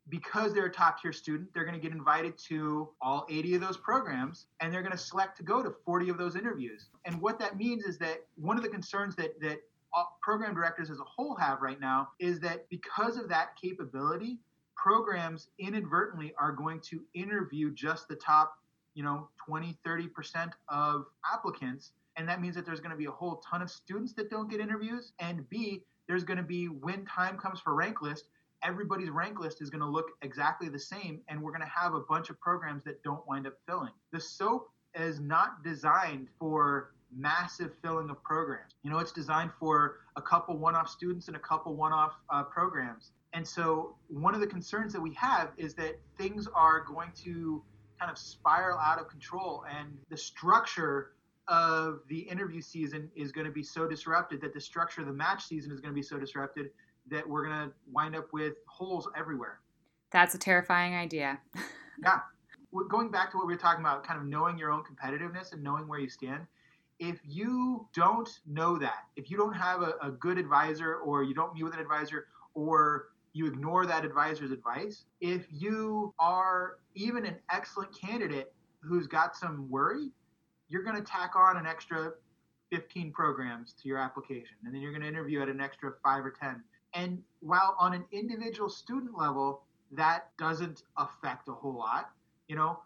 because 0.09 0.53
they're 0.53 0.65
a 0.65 0.71
top 0.71 1.01
tier 1.01 1.13
student, 1.13 1.53
they're 1.53 1.63
going 1.63 1.75
to 1.75 1.81
get 1.81 1.91
invited 1.91 2.37
to 2.37 2.89
all 3.01 3.25
80 3.29 3.55
of 3.55 3.61
those 3.61 3.77
programs 3.77 4.47
and 4.59 4.73
they're 4.73 4.81
going 4.81 4.91
to 4.91 4.97
select 4.97 5.37
to 5.37 5.43
go 5.43 5.61
to 5.61 5.73
40 5.85 6.09
of 6.09 6.17
those 6.17 6.35
interviews. 6.35 6.89
And 7.05 7.21
what 7.21 7.39
that 7.39 7.57
means 7.57 7.85
is 7.85 7.97
that 7.99 8.25
one 8.35 8.57
of 8.57 8.63
the 8.63 8.69
concerns 8.69 9.15
that, 9.15 9.39
that 9.41 9.61
program 10.21 10.53
directors 10.53 10.89
as 10.89 10.99
a 10.99 11.03
whole 11.03 11.35
have 11.35 11.61
right 11.61 11.79
now 11.79 12.09
is 12.19 12.39
that 12.39 12.67
because 12.69 13.17
of 13.17 13.29
that 13.29 13.55
capability, 13.61 14.37
programs 14.75 15.49
inadvertently 15.59 16.33
are 16.39 16.51
going 16.51 16.79
to 16.79 17.01
interview 17.13 17.71
just 17.73 18.07
the 18.07 18.15
top, 18.15 18.55
you 18.95 19.03
know, 19.03 19.29
20, 19.45 19.77
30% 19.85 20.51
of 20.69 21.05
applicants. 21.31 21.91
And 22.21 22.29
that 22.29 22.39
means 22.39 22.53
that 22.53 22.67
there's 22.67 22.79
going 22.79 22.91
to 22.91 22.97
be 22.97 23.05
a 23.05 23.11
whole 23.11 23.37
ton 23.37 23.63
of 23.63 23.71
students 23.71 24.13
that 24.13 24.29
don't 24.29 24.47
get 24.47 24.59
interviews. 24.59 25.13
And 25.17 25.49
B, 25.49 25.81
there's 26.07 26.23
going 26.23 26.37
to 26.37 26.43
be 26.43 26.65
when 26.67 27.03
time 27.03 27.35
comes 27.35 27.59
for 27.59 27.73
rank 27.73 28.03
list, 28.03 28.25
everybody's 28.61 29.09
rank 29.09 29.39
list 29.39 29.59
is 29.59 29.71
going 29.71 29.81
to 29.81 29.87
look 29.87 30.05
exactly 30.21 30.69
the 30.69 30.77
same. 30.77 31.21
And 31.27 31.41
we're 31.41 31.49
going 31.49 31.63
to 31.63 31.73
have 31.75 31.95
a 31.95 32.01
bunch 32.01 32.29
of 32.29 32.39
programs 32.39 32.83
that 32.83 33.01
don't 33.01 33.27
wind 33.27 33.47
up 33.47 33.55
filling. 33.67 33.89
The 34.11 34.19
SOAP 34.19 34.69
is 34.93 35.19
not 35.19 35.63
designed 35.63 36.27
for 36.37 36.91
massive 37.11 37.71
filling 37.81 38.11
of 38.11 38.21
programs. 38.21 38.75
You 38.83 38.91
know, 38.91 38.99
it's 38.99 39.11
designed 39.11 39.49
for 39.59 40.01
a 40.15 40.21
couple 40.21 40.55
one 40.59 40.75
off 40.75 40.89
students 40.89 41.27
and 41.27 41.35
a 41.35 41.39
couple 41.39 41.75
one 41.75 41.91
off 41.91 42.13
uh, 42.29 42.43
programs. 42.43 43.13
And 43.33 43.47
so, 43.47 43.95
one 44.09 44.35
of 44.35 44.41
the 44.41 44.47
concerns 44.47 44.93
that 44.93 45.01
we 45.01 45.15
have 45.15 45.53
is 45.57 45.73
that 45.75 45.99
things 46.19 46.47
are 46.53 46.83
going 46.83 47.13
to 47.23 47.63
kind 47.99 48.11
of 48.11 48.17
spiral 48.19 48.77
out 48.77 48.99
of 48.99 49.07
control, 49.07 49.63
and 49.75 49.97
the 50.09 50.17
structure 50.17 51.13
of 51.47 52.01
the 52.07 52.19
interview 52.19 52.61
season 52.61 53.09
is 53.15 53.31
going 53.31 53.45
to 53.45 53.51
be 53.51 53.63
so 53.63 53.87
disrupted 53.87 54.41
that 54.41 54.53
the 54.53 54.61
structure 54.61 55.01
of 55.01 55.07
the 55.07 55.13
match 55.13 55.45
season 55.45 55.71
is 55.71 55.79
going 55.79 55.93
to 55.93 55.95
be 55.95 56.03
so 56.03 56.17
disrupted 56.17 56.69
that 57.09 57.27
we're 57.27 57.45
going 57.45 57.67
to 57.67 57.73
wind 57.91 58.15
up 58.15 58.27
with 58.31 58.53
holes 58.67 59.09
everywhere. 59.17 59.59
That's 60.11 60.35
a 60.35 60.37
terrifying 60.37 60.93
idea. 60.93 61.39
yeah. 62.03 62.19
Going 62.89 63.11
back 63.11 63.31
to 63.31 63.37
what 63.37 63.47
we 63.47 63.53
were 63.53 63.59
talking 63.59 63.83
about, 63.83 64.03
kind 64.05 64.19
of 64.19 64.25
knowing 64.25 64.57
your 64.57 64.71
own 64.71 64.83
competitiveness 64.83 65.51
and 65.51 65.61
knowing 65.61 65.87
where 65.87 65.99
you 65.99 66.09
stand, 66.09 66.45
if 66.99 67.19
you 67.25 67.87
don't 67.93 68.29
know 68.45 68.77
that, 68.77 69.05
if 69.15 69.31
you 69.31 69.35
don't 69.35 69.53
have 69.53 69.81
a, 69.81 69.93
a 70.01 70.11
good 70.11 70.37
advisor 70.37 70.97
or 70.97 71.23
you 71.23 71.33
don't 71.33 71.53
meet 71.53 71.63
with 71.63 71.73
an 71.73 71.79
advisor 71.79 72.27
or 72.53 73.07
you 73.33 73.47
ignore 73.47 73.85
that 73.85 74.05
advisor's 74.05 74.51
advice, 74.51 75.05
if 75.19 75.47
you 75.49 76.13
are 76.19 76.77
even 76.95 77.25
an 77.25 77.35
excellent 77.51 77.89
candidate 77.97 78.53
who's 78.81 79.07
got 79.07 79.35
some 79.35 79.69
worry, 79.69 80.11
you're 80.71 80.83
going 80.83 80.95
to 80.95 81.03
tack 81.03 81.35
on 81.35 81.57
an 81.57 81.67
extra 81.67 82.13
15 82.71 83.11
programs 83.11 83.73
to 83.73 83.89
your 83.89 83.97
application 83.97 84.55
and 84.63 84.73
then 84.73 84.81
you're 84.81 84.91
going 84.91 85.01
to 85.01 85.07
interview 85.07 85.41
at 85.41 85.49
an 85.49 85.59
extra 85.59 85.91
5 86.03 86.25
or 86.25 86.31
10. 86.31 86.63
And 86.93 87.21
while 87.41 87.75
on 87.77 87.93
an 87.93 88.05
individual 88.11 88.69
student 88.69 89.17
level 89.17 89.63
that 89.91 90.29
doesn't 90.37 90.83
affect 90.97 91.49
a 91.49 91.51
whole 91.51 91.77
lot, 91.77 92.11
you 92.47 92.55
know, 92.55 92.79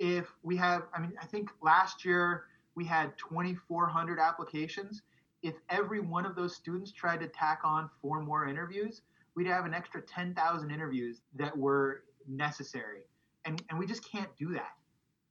if 0.00 0.26
we 0.42 0.56
have 0.56 0.82
I 0.92 1.00
mean 1.00 1.12
I 1.22 1.26
think 1.26 1.50
last 1.62 2.04
year 2.04 2.44
we 2.74 2.84
had 2.84 3.16
2,400 3.18 4.18
applications. 4.18 5.02
If 5.42 5.54
every 5.70 6.00
one 6.00 6.26
of 6.26 6.34
those 6.34 6.54
students 6.54 6.92
tried 6.92 7.20
to 7.20 7.28
tack 7.28 7.60
on 7.64 7.88
four 8.02 8.20
more 8.20 8.46
interviews, 8.46 9.02
we'd 9.34 9.46
have 9.46 9.66
an 9.66 9.74
extra 9.74 10.00
10,000 10.02 10.70
interviews 10.70 11.20
that 11.36 11.56
were 11.56 12.02
necessary. 12.28 13.02
And, 13.44 13.62
and 13.70 13.78
we 13.78 13.86
just 13.86 14.04
can't 14.08 14.28
do 14.36 14.52
that. 14.54 14.77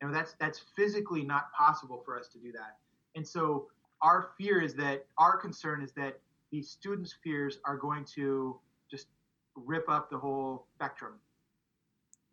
You 0.02 0.08
know, 0.08 0.14
that's, 0.14 0.36
that's 0.40 0.62
physically 0.76 1.24
not 1.24 1.52
possible 1.54 2.02
for 2.06 2.20
us 2.20 2.28
to 2.30 2.40
do 2.40 2.52
that. 2.52 2.78
And 3.16 3.28
so 3.28 3.68
our 4.02 4.30
fear 4.38 4.62
is 4.62 4.74
that, 4.76 5.06
our 5.18 5.38
concern 5.38 5.82
is 5.82 5.92
that 5.94 6.20
these 6.52 6.70
students' 6.70 7.16
fears 7.24 7.60
are 7.66 7.78
going 7.78 8.06
to 8.16 8.60
just 8.90 9.08
rip 9.56 9.90
up 9.90 10.10
the 10.10 10.18
whole 10.18 10.68
spectrum. 10.76 11.14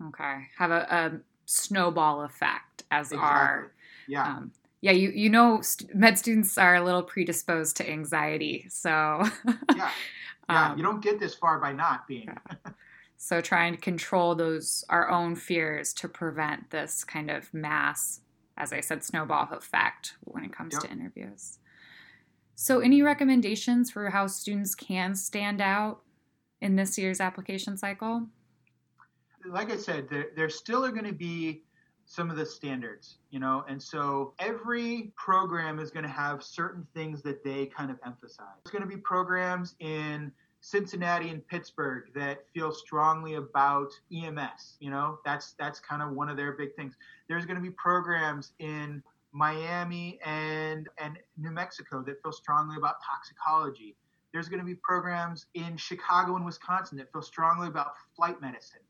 Okay. 0.08 0.42
Have 0.58 0.70
a, 0.70 0.86
a 0.90 1.20
snowball 1.46 2.22
effect 2.22 2.84
as 2.90 3.12
exactly. 3.12 3.28
our 3.28 3.72
yeah. 4.08 4.26
Um, 4.26 4.52
yeah, 4.80 4.92
you 4.92 5.10
you 5.10 5.30
know, 5.30 5.62
st- 5.62 5.94
med 5.94 6.18
students 6.18 6.58
are 6.58 6.74
a 6.74 6.84
little 6.84 7.02
predisposed 7.02 7.76
to 7.78 7.90
anxiety, 7.90 8.66
so 8.68 8.90
yeah, 8.94 9.54
yeah, 9.74 9.90
um, 10.48 10.76
you 10.76 10.84
don't 10.84 11.02
get 11.02 11.18
this 11.18 11.34
far 11.34 11.58
by 11.58 11.72
not 11.72 12.06
being. 12.06 12.28
so 13.24 13.40
trying 13.40 13.72
to 13.72 13.80
control 13.80 14.34
those 14.34 14.84
our 14.90 15.08
own 15.08 15.34
fears 15.34 15.94
to 15.94 16.08
prevent 16.08 16.68
this 16.68 17.04
kind 17.04 17.30
of 17.30 17.54
mass, 17.54 18.20
as 18.58 18.70
I 18.70 18.80
said, 18.80 19.02
snowball 19.02 19.48
effect 19.50 20.12
when 20.24 20.44
it 20.44 20.52
comes 20.52 20.74
yep. 20.74 20.82
to 20.82 20.90
interviews. 20.90 21.58
So, 22.54 22.80
any 22.80 23.00
recommendations 23.00 23.90
for 23.90 24.10
how 24.10 24.26
students 24.26 24.74
can 24.74 25.14
stand 25.14 25.62
out 25.62 26.00
in 26.60 26.76
this 26.76 26.98
year's 26.98 27.18
application 27.18 27.78
cycle? 27.78 28.26
Like 29.46 29.72
I 29.72 29.78
said, 29.78 30.10
there, 30.10 30.26
there 30.36 30.50
still 30.50 30.84
are 30.84 30.92
going 30.92 31.06
to 31.06 31.14
be 31.14 31.62
some 32.04 32.30
of 32.30 32.36
the 32.36 32.44
standards, 32.44 33.16
you 33.30 33.40
know, 33.40 33.64
and 33.66 33.82
so 33.82 34.34
every 34.38 35.12
program 35.16 35.78
is 35.78 35.90
going 35.90 36.04
to 36.04 36.12
have 36.12 36.42
certain 36.42 36.86
things 36.92 37.22
that 37.22 37.42
they 37.42 37.64
kind 37.64 37.90
of 37.90 37.96
emphasize. 38.04 38.60
There's 38.62 38.72
going 38.72 38.88
to 38.88 38.96
be 38.96 39.00
programs 39.00 39.76
in 39.80 40.30
Cincinnati 40.64 41.28
and 41.28 41.46
Pittsburgh 41.46 42.04
that 42.14 42.46
feel 42.54 42.72
strongly 42.72 43.34
about 43.34 43.92
EMS, 44.10 44.78
you 44.80 44.88
know, 44.88 45.18
that's 45.22 45.52
that's 45.58 45.78
kind 45.78 46.00
of 46.00 46.12
one 46.12 46.30
of 46.30 46.38
their 46.38 46.52
big 46.52 46.74
things. 46.74 46.94
There's 47.28 47.44
going 47.44 47.56
to 47.56 47.62
be 47.62 47.70
programs 47.70 48.52
in 48.58 49.02
Miami 49.30 50.18
and 50.24 50.88
and 50.96 51.18
New 51.36 51.50
Mexico 51.50 52.02
that 52.06 52.22
feel 52.22 52.32
strongly 52.32 52.76
about 52.78 52.96
toxicology. 53.04 53.94
There's 54.32 54.48
going 54.48 54.60
to 54.60 54.64
be 54.64 54.74
programs 54.74 55.44
in 55.52 55.76
Chicago 55.76 56.36
and 56.36 56.46
Wisconsin 56.46 56.96
that 56.96 57.12
feel 57.12 57.22
strongly 57.22 57.68
about 57.68 57.92
flight 58.16 58.40
medicine 58.40 58.80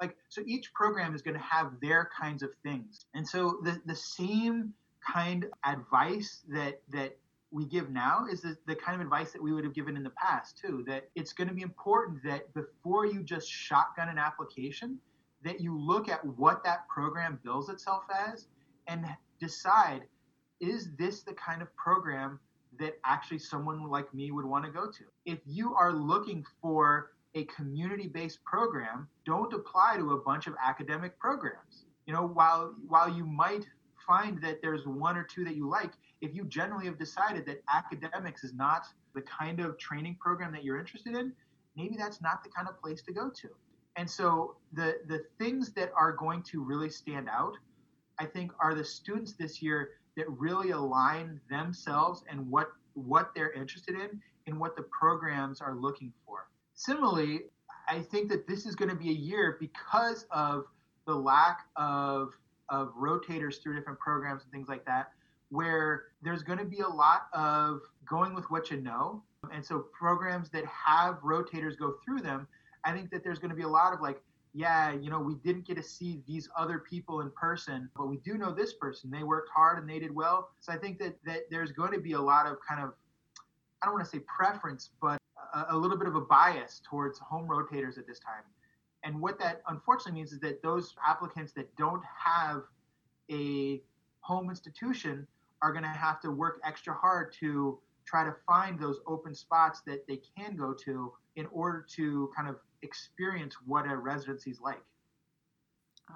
like 0.00 0.16
so 0.30 0.40
each 0.46 0.72
program 0.72 1.14
is 1.14 1.20
going 1.20 1.36
to 1.36 1.42
have 1.42 1.72
their 1.82 2.08
kinds 2.18 2.42
of 2.42 2.50
things 2.62 3.06
and 3.14 3.26
so 3.26 3.58
the, 3.64 3.80
the 3.84 3.96
same 3.96 4.72
kind 5.00 5.44
of 5.44 5.50
advice 5.64 6.42
that 6.48 6.80
that 6.88 7.16
we 7.50 7.64
give 7.64 7.90
now 7.90 8.26
is 8.30 8.42
the, 8.42 8.56
the 8.66 8.74
kind 8.74 8.94
of 8.94 9.00
advice 9.00 9.32
that 9.32 9.42
we 9.42 9.52
would 9.52 9.64
have 9.64 9.74
given 9.74 9.96
in 9.96 10.02
the 10.02 10.10
past 10.10 10.58
too 10.58 10.84
that 10.86 11.08
it's 11.14 11.32
going 11.32 11.48
to 11.48 11.54
be 11.54 11.62
important 11.62 12.22
that 12.24 12.52
before 12.54 13.06
you 13.06 13.22
just 13.22 13.50
shotgun 13.50 14.08
an 14.08 14.18
application 14.18 14.98
that 15.44 15.60
you 15.60 15.78
look 15.78 16.08
at 16.08 16.24
what 16.36 16.62
that 16.64 16.86
program 16.88 17.38
bills 17.44 17.68
itself 17.68 18.02
as 18.32 18.48
and 18.86 19.06
decide 19.40 20.02
is 20.60 20.90
this 20.98 21.22
the 21.22 21.32
kind 21.32 21.62
of 21.62 21.74
program 21.76 22.38
that 22.78 22.98
actually 23.04 23.38
someone 23.38 23.88
like 23.88 24.12
me 24.12 24.30
would 24.30 24.44
want 24.44 24.64
to 24.64 24.70
go 24.70 24.90
to 24.90 25.04
if 25.24 25.38
you 25.46 25.74
are 25.74 25.92
looking 25.92 26.44
for 26.60 27.10
a 27.34 27.44
community-based 27.44 28.42
program, 28.44 29.08
don't 29.24 29.52
apply 29.52 29.96
to 29.96 30.12
a 30.12 30.18
bunch 30.18 30.46
of 30.46 30.54
academic 30.62 31.18
programs. 31.18 31.84
You 32.06 32.14
know, 32.14 32.26
while 32.26 32.74
while 32.86 33.12
you 33.12 33.26
might 33.26 33.66
find 34.06 34.40
that 34.42 34.62
there's 34.62 34.86
one 34.86 35.16
or 35.16 35.24
two 35.24 35.44
that 35.44 35.54
you 35.54 35.68
like, 35.68 35.92
if 36.20 36.34
you 36.34 36.44
generally 36.44 36.86
have 36.86 36.98
decided 36.98 37.46
that 37.46 37.62
academics 37.72 38.44
is 38.44 38.54
not 38.54 38.86
the 39.14 39.22
kind 39.22 39.60
of 39.60 39.78
training 39.78 40.16
program 40.20 40.52
that 40.52 40.64
you're 40.64 40.78
interested 40.78 41.14
in, 41.14 41.32
maybe 41.76 41.96
that's 41.96 42.20
not 42.20 42.42
the 42.42 42.50
kind 42.50 42.68
of 42.68 42.80
place 42.80 43.02
to 43.02 43.12
go 43.12 43.30
to. 43.30 43.48
And 43.96 44.08
so 44.08 44.56
the 44.72 44.96
the 45.06 45.24
things 45.38 45.72
that 45.72 45.90
are 45.96 46.12
going 46.12 46.42
to 46.44 46.62
really 46.62 46.90
stand 46.90 47.28
out, 47.28 47.54
I 48.18 48.26
think, 48.26 48.52
are 48.60 48.74
the 48.74 48.84
students 48.84 49.32
this 49.32 49.60
year 49.60 49.90
that 50.16 50.26
really 50.30 50.70
align 50.70 51.40
themselves 51.50 52.24
and 52.30 52.48
what 52.50 52.68
what 52.94 53.30
they're 53.34 53.52
interested 53.52 53.94
in 53.94 54.20
and 54.46 54.58
what 54.58 54.76
the 54.76 54.84
programs 54.84 55.60
are 55.60 55.74
looking 55.74 56.12
for. 56.24 56.48
Similarly, 56.74 57.42
I 57.88 58.00
think 58.00 58.28
that 58.30 58.46
this 58.46 58.66
is 58.66 58.74
going 58.74 58.90
to 58.90 58.96
be 58.96 59.10
a 59.10 59.14
year 59.14 59.56
because 59.58 60.26
of 60.30 60.64
the 61.06 61.14
lack 61.14 61.66
of 61.76 62.34
of 62.68 62.92
rotators 62.94 63.62
through 63.62 63.74
different 63.76 63.98
programs 63.98 64.42
and 64.42 64.52
things 64.52 64.68
like 64.68 64.84
that, 64.84 65.12
where 65.50 66.04
there's 66.22 66.42
going 66.42 66.58
to 66.58 66.64
be 66.64 66.80
a 66.80 66.88
lot 66.88 67.28
of 67.32 67.80
going 68.08 68.34
with 68.34 68.44
what 68.50 68.70
you 68.70 68.80
know. 68.80 69.22
And 69.52 69.64
so 69.64 69.86
programs 69.98 70.50
that 70.50 70.64
have 70.66 71.16
rotators 71.16 71.78
go 71.78 71.94
through 72.04 72.20
them, 72.20 72.46
I 72.84 72.92
think 72.92 73.10
that 73.10 73.24
there's 73.24 73.38
going 73.38 73.50
to 73.50 73.56
be 73.56 73.62
a 73.62 73.68
lot 73.68 73.92
of 73.92 74.00
like, 74.00 74.20
yeah, 74.54 74.92
you 74.92 75.10
know, 75.10 75.20
we 75.20 75.34
didn't 75.36 75.66
get 75.66 75.76
to 75.76 75.82
see 75.82 76.22
these 76.26 76.48
other 76.56 76.78
people 76.78 77.20
in 77.20 77.30
person, 77.30 77.88
but 77.96 78.08
we 78.08 78.16
do 78.18 78.36
know 78.36 78.52
this 78.52 78.72
person. 78.74 79.10
They 79.10 79.22
worked 79.22 79.50
hard 79.54 79.78
and 79.78 79.88
they 79.88 79.98
did 79.98 80.14
well. 80.14 80.50
So 80.60 80.72
I 80.72 80.76
think 80.76 80.98
that 80.98 81.16
that 81.24 81.42
there's 81.50 81.70
going 81.70 81.92
to 81.92 82.00
be 82.00 82.12
a 82.12 82.20
lot 82.20 82.46
of 82.46 82.56
kind 82.66 82.82
of 82.82 82.94
I 83.82 83.86
don't 83.86 83.94
want 83.94 84.04
to 84.06 84.10
say 84.10 84.20
preference, 84.20 84.90
but 85.00 85.18
a, 85.54 85.66
a 85.70 85.76
little 85.76 85.96
bit 85.96 86.08
of 86.08 86.16
a 86.16 86.20
bias 86.20 86.80
towards 86.88 87.18
home 87.18 87.46
rotators 87.48 87.98
at 87.98 88.06
this 88.06 88.18
time. 88.18 88.42
And 89.04 89.20
what 89.20 89.38
that 89.38 89.62
unfortunately 89.68 90.20
means 90.20 90.32
is 90.32 90.40
that 90.40 90.62
those 90.62 90.94
applicants 91.06 91.52
that 91.52 91.74
don't 91.76 92.02
have 92.04 92.62
a 93.30 93.80
home 94.20 94.50
institution 94.50 95.26
are 95.62 95.72
going 95.72 95.84
to 95.84 95.88
have 95.88 96.20
to 96.20 96.30
work 96.30 96.60
extra 96.64 96.94
hard 96.94 97.32
to 97.40 97.78
try 98.06 98.24
to 98.24 98.34
find 98.46 98.80
those 98.80 99.00
open 99.06 99.34
spots 99.34 99.82
that 99.86 100.06
they 100.06 100.20
can 100.36 100.56
go 100.56 100.72
to 100.72 101.12
in 101.36 101.46
order 101.52 101.86
to 101.96 102.30
kind 102.34 102.48
of 102.48 102.56
experience 102.82 103.54
what 103.66 103.86
a 103.86 103.96
residency 103.96 104.50
is 104.50 104.60
like. 104.60 104.82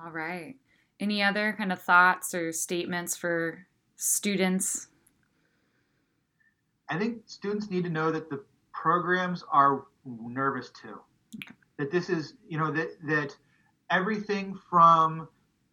All 0.04 0.10
right. 0.10 0.56
Any 1.00 1.22
other 1.22 1.54
kind 1.56 1.72
of 1.72 1.82
thoughts 1.82 2.34
or 2.34 2.52
statements 2.52 3.16
for 3.16 3.66
students? 3.96 4.88
I 6.88 6.98
think 6.98 7.22
students 7.26 7.70
need 7.70 7.84
to 7.84 7.90
know 7.90 8.10
that 8.10 8.30
the 8.30 8.42
programs 8.72 9.44
are 9.52 9.84
nervous 10.04 10.70
too. 10.70 11.00
Okay. 11.36 11.54
That 11.78 11.90
this 11.90 12.08
is, 12.08 12.34
you 12.48 12.58
know, 12.58 12.70
that 12.70 12.90
that 13.06 13.36
everything 13.90 14.58
from 14.70 15.28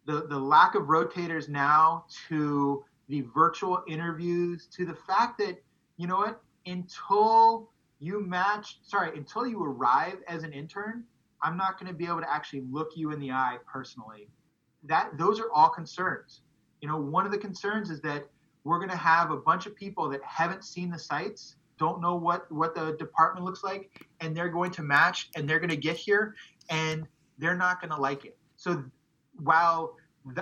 the 0.06 0.26
the 0.26 0.38
lack 0.38 0.74
of 0.74 0.84
rotators 0.84 1.48
now 1.48 2.04
to 2.28 2.84
the 3.10 3.22
virtual 3.34 3.82
interviews 3.86 4.66
to 4.76 4.86
the 4.86 4.94
fact 4.94 5.36
that 5.38 5.62
you 5.96 6.06
know 6.06 6.16
what 6.16 6.40
until 6.66 7.68
you 7.98 8.20
match 8.20 8.78
sorry 8.82 9.16
until 9.18 9.46
you 9.46 9.62
arrive 9.62 10.16
as 10.28 10.44
an 10.44 10.52
intern 10.52 11.04
i'm 11.42 11.56
not 11.56 11.78
going 11.78 11.90
to 11.90 11.96
be 11.96 12.06
able 12.06 12.20
to 12.20 12.32
actually 12.32 12.62
look 12.70 12.96
you 12.96 13.12
in 13.12 13.20
the 13.20 13.30
eye 13.30 13.58
personally. 13.70 14.28
That 14.84 15.18
those 15.18 15.40
are 15.40 15.50
all 15.52 15.68
concerns. 15.68 16.42
You 16.80 16.88
know 16.88 16.96
one 16.96 17.26
of 17.26 17.32
the 17.32 17.38
concerns 17.38 17.90
is 17.90 18.00
that 18.02 18.26
we're 18.64 18.78
going 18.78 18.90
to 18.90 18.96
have 18.96 19.30
a 19.30 19.36
bunch 19.36 19.66
of 19.66 19.74
people 19.74 20.08
that 20.10 20.22
haven't 20.22 20.64
seen 20.64 20.90
the 20.90 20.98
sites 20.98 21.56
don't 21.78 22.00
know 22.00 22.14
what 22.14 22.50
what 22.52 22.74
the 22.74 22.96
department 22.98 23.44
looks 23.44 23.64
like 23.64 24.06
and 24.20 24.36
they're 24.36 24.48
going 24.48 24.70
to 24.70 24.82
match 24.82 25.30
and 25.34 25.48
they're 25.48 25.58
going 25.58 25.70
to 25.70 25.76
get 25.76 25.96
here 25.96 26.34
and 26.68 27.06
they're 27.38 27.56
not 27.56 27.80
going 27.80 27.90
to 27.90 28.00
like 28.00 28.24
it. 28.24 28.36
So 28.56 28.84
while 29.42 29.96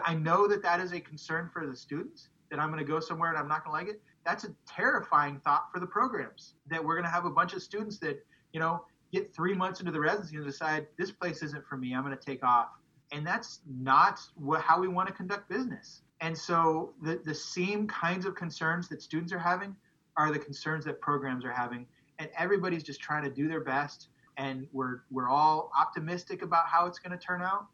i 0.04 0.12
know 0.12 0.48
that 0.48 0.60
that 0.60 0.80
is 0.80 0.92
a 0.92 0.98
concern 0.98 1.48
for 1.52 1.64
the 1.64 1.76
students 1.76 2.30
that 2.50 2.58
i'm 2.58 2.68
going 2.68 2.84
to 2.84 2.90
go 2.90 3.00
somewhere 3.00 3.30
and 3.30 3.38
i'm 3.38 3.48
not 3.48 3.64
going 3.64 3.84
to 3.84 3.86
like 3.86 3.94
it 3.94 4.02
that's 4.24 4.44
a 4.44 4.48
terrifying 4.66 5.40
thought 5.44 5.66
for 5.72 5.80
the 5.80 5.86
programs 5.86 6.54
that 6.68 6.82
we're 6.82 6.94
going 6.94 7.04
to 7.04 7.10
have 7.10 7.24
a 7.24 7.30
bunch 7.30 7.54
of 7.54 7.62
students 7.62 7.98
that 7.98 8.24
you 8.52 8.60
know 8.60 8.84
get 9.12 9.34
three 9.34 9.54
months 9.54 9.80
into 9.80 9.92
the 9.92 10.00
residency 10.00 10.36
and 10.36 10.44
decide 10.44 10.86
this 10.98 11.10
place 11.10 11.42
isn't 11.42 11.66
for 11.66 11.76
me 11.76 11.94
i'm 11.94 12.04
going 12.04 12.16
to 12.16 12.24
take 12.24 12.44
off 12.44 12.68
and 13.12 13.26
that's 13.26 13.60
not 13.66 14.20
how 14.60 14.80
we 14.80 14.88
want 14.88 15.08
to 15.08 15.14
conduct 15.14 15.48
business 15.48 16.02
and 16.20 16.36
so 16.36 16.94
the, 17.02 17.20
the 17.24 17.34
same 17.34 17.86
kinds 17.86 18.26
of 18.26 18.34
concerns 18.34 18.88
that 18.88 19.02
students 19.02 19.32
are 19.32 19.38
having 19.38 19.74
are 20.16 20.32
the 20.32 20.38
concerns 20.38 20.84
that 20.84 21.00
programs 21.00 21.44
are 21.44 21.52
having. 21.52 21.86
And 22.18 22.28
everybody's 22.36 22.82
just 22.82 23.00
trying 23.00 23.22
to 23.22 23.30
do 23.30 23.48
their 23.48 23.60
best. 23.60 24.08
And 24.36 24.66
we're, 24.72 25.02
we're 25.10 25.28
all 25.28 25.70
optimistic 25.78 26.42
about 26.42 26.66
how 26.66 26.86
it's 26.86 26.98
going 26.98 27.16
to 27.16 27.24
turn 27.24 27.40
out. 27.42 27.66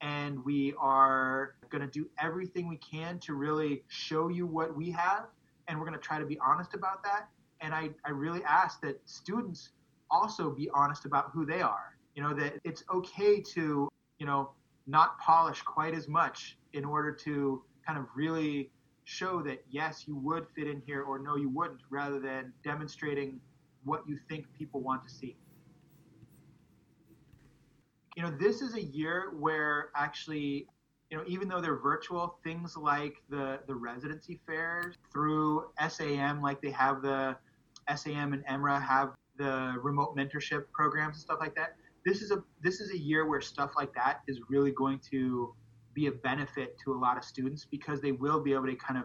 And 0.00 0.44
we 0.44 0.74
are 0.78 1.54
going 1.70 1.82
to 1.82 1.88
do 1.88 2.08
everything 2.20 2.68
we 2.68 2.76
can 2.78 3.18
to 3.20 3.34
really 3.34 3.82
show 3.88 4.28
you 4.28 4.46
what 4.46 4.76
we 4.76 4.90
have. 4.92 5.26
And 5.66 5.78
we're 5.78 5.86
going 5.86 5.98
to 5.98 6.04
try 6.04 6.18
to 6.18 6.26
be 6.26 6.38
honest 6.38 6.74
about 6.74 7.02
that. 7.04 7.28
And 7.60 7.74
I, 7.74 7.90
I 8.04 8.10
really 8.10 8.42
ask 8.44 8.80
that 8.82 9.00
students 9.04 9.70
also 10.10 10.50
be 10.50 10.70
honest 10.74 11.04
about 11.04 11.30
who 11.32 11.44
they 11.44 11.60
are. 11.60 11.96
You 12.14 12.22
know, 12.22 12.34
that 12.34 12.54
it's 12.64 12.84
okay 12.92 13.40
to, 13.54 13.88
you 14.18 14.26
know, 14.26 14.50
not 14.86 15.18
polish 15.20 15.62
quite 15.62 15.94
as 15.94 16.08
much 16.08 16.56
in 16.72 16.84
order 16.84 17.12
to 17.12 17.62
kind 17.86 17.98
of 17.98 18.06
really 18.14 18.70
show 19.04 19.42
that 19.42 19.64
yes, 19.70 20.04
you 20.06 20.16
would 20.16 20.46
fit 20.54 20.66
in 20.66 20.82
here 20.84 21.02
or 21.02 21.18
no, 21.18 21.36
you 21.36 21.48
wouldn't, 21.48 21.80
rather 21.90 22.20
than 22.20 22.52
demonstrating 22.62 23.40
what 23.84 24.02
you 24.06 24.18
think 24.28 24.46
people 24.52 24.80
want 24.80 25.06
to 25.06 25.12
see. 25.12 25.36
You 28.18 28.24
know, 28.24 28.32
this 28.32 28.62
is 28.62 28.74
a 28.74 28.82
year 28.82 29.30
where 29.38 29.90
actually, 29.94 30.66
you 31.08 31.16
know, 31.16 31.22
even 31.28 31.46
though 31.46 31.60
they're 31.60 31.78
virtual, 31.78 32.40
things 32.42 32.76
like 32.76 33.14
the, 33.30 33.60
the 33.68 33.74
residency 33.76 34.40
fairs 34.44 34.96
through 35.12 35.66
SAEM, 35.80 36.42
like 36.42 36.60
they 36.60 36.72
have 36.72 37.00
the 37.00 37.36
SAEM 37.88 38.32
and 38.32 38.44
EMRA 38.46 38.82
have 38.84 39.10
the 39.36 39.74
remote 39.80 40.16
mentorship 40.16 40.64
programs 40.72 41.14
and 41.14 41.20
stuff 41.20 41.38
like 41.38 41.54
that. 41.54 41.76
This 42.04 42.20
is 42.20 42.32
a 42.32 42.42
this 42.60 42.80
is 42.80 42.90
a 42.90 42.98
year 42.98 43.28
where 43.28 43.40
stuff 43.40 43.70
like 43.76 43.94
that 43.94 44.22
is 44.26 44.40
really 44.48 44.72
going 44.72 44.98
to 45.12 45.54
be 45.94 46.08
a 46.08 46.12
benefit 46.12 46.76
to 46.86 46.94
a 46.94 46.98
lot 46.98 47.16
of 47.16 47.22
students 47.22 47.66
because 47.70 48.00
they 48.00 48.10
will 48.10 48.40
be 48.40 48.52
able 48.52 48.66
to 48.66 48.74
kind 48.74 48.98
of 48.98 49.04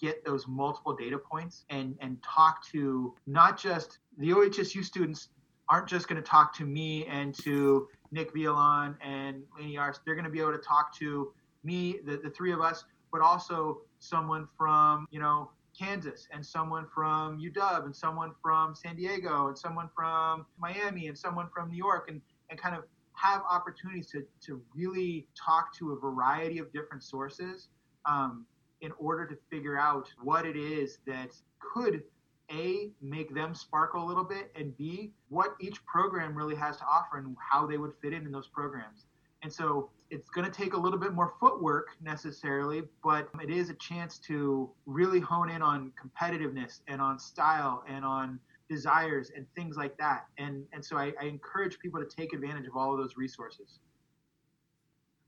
get 0.00 0.24
those 0.24 0.48
multiple 0.48 0.96
data 0.96 1.18
points 1.18 1.66
and 1.68 1.94
and 2.00 2.16
talk 2.22 2.66
to 2.72 3.14
not 3.26 3.60
just 3.60 3.98
the 4.16 4.30
OHSU 4.30 4.82
students 4.82 5.28
aren't 5.68 5.88
just 5.88 6.08
going 6.08 6.22
to 6.22 6.26
talk 6.26 6.54
to 6.54 6.64
me 6.64 7.04
and 7.06 7.34
to 7.34 7.88
Nick 8.10 8.32
Violon 8.34 8.96
and 9.00 9.42
Laney 9.58 9.76
Ars. 9.76 10.00
They're 10.04 10.14
going 10.14 10.24
to 10.24 10.30
be 10.30 10.40
able 10.40 10.52
to 10.52 10.58
talk 10.58 10.94
to 10.98 11.32
me, 11.64 11.98
the, 12.04 12.16
the 12.16 12.30
three 12.30 12.52
of 12.52 12.60
us, 12.60 12.84
but 13.12 13.20
also 13.20 13.80
someone 13.98 14.48
from, 14.56 15.06
you 15.10 15.20
know, 15.20 15.50
Kansas 15.78 16.26
and 16.32 16.44
someone 16.44 16.86
from 16.94 17.38
UW 17.38 17.84
and 17.84 17.94
someone 17.94 18.32
from 18.42 18.74
San 18.74 18.96
Diego 18.96 19.48
and 19.48 19.58
someone 19.58 19.90
from 19.94 20.46
Miami 20.58 21.08
and 21.08 21.18
someone 21.18 21.48
from 21.54 21.70
New 21.70 21.76
York 21.76 22.08
and, 22.10 22.20
and 22.50 22.60
kind 22.60 22.74
of 22.74 22.84
have 23.12 23.42
opportunities 23.50 24.06
to, 24.08 24.24
to 24.42 24.60
really 24.74 25.26
talk 25.36 25.74
to 25.76 25.92
a 25.92 25.98
variety 25.98 26.58
of 26.58 26.72
different 26.72 27.02
sources 27.02 27.68
um, 28.04 28.46
in 28.80 28.92
order 28.98 29.26
to 29.26 29.36
figure 29.50 29.78
out 29.78 30.08
what 30.22 30.46
it 30.46 30.56
is 30.56 30.98
that 31.06 31.30
could 31.58 32.02
a 32.50 32.90
make 33.00 33.34
them 33.34 33.54
sparkle 33.54 34.04
a 34.04 34.06
little 34.06 34.24
bit 34.24 34.52
and 34.54 34.76
b 34.76 35.12
what 35.28 35.54
each 35.60 35.84
program 35.84 36.36
really 36.36 36.54
has 36.54 36.76
to 36.76 36.84
offer 36.84 37.18
and 37.18 37.36
how 37.38 37.66
they 37.66 37.78
would 37.78 37.92
fit 38.00 38.12
in 38.12 38.24
in 38.24 38.32
those 38.32 38.48
programs 38.48 39.06
and 39.42 39.52
so 39.52 39.90
it's 40.10 40.28
going 40.28 40.48
to 40.48 40.56
take 40.56 40.72
a 40.72 40.76
little 40.76 40.98
bit 40.98 41.12
more 41.12 41.34
footwork 41.40 41.88
necessarily 42.00 42.82
but 43.02 43.28
it 43.42 43.50
is 43.50 43.70
a 43.70 43.74
chance 43.74 44.18
to 44.18 44.70
really 44.86 45.20
hone 45.20 45.50
in 45.50 45.62
on 45.62 45.92
competitiveness 46.00 46.80
and 46.86 47.00
on 47.00 47.18
style 47.18 47.82
and 47.88 48.04
on 48.04 48.38
desires 48.68 49.30
and 49.34 49.46
things 49.54 49.76
like 49.76 49.96
that. 49.98 50.26
And 50.38 50.64
and 50.72 50.84
so 50.84 50.96
I, 50.96 51.12
I 51.20 51.26
encourage 51.26 51.78
people 51.78 52.00
to 52.00 52.06
take 52.06 52.32
advantage 52.32 52.66
of 52.66 52.76
all 52.76 52.92
of 52.92 52.98
those 52.98 53.16
resources. 53.16 53.78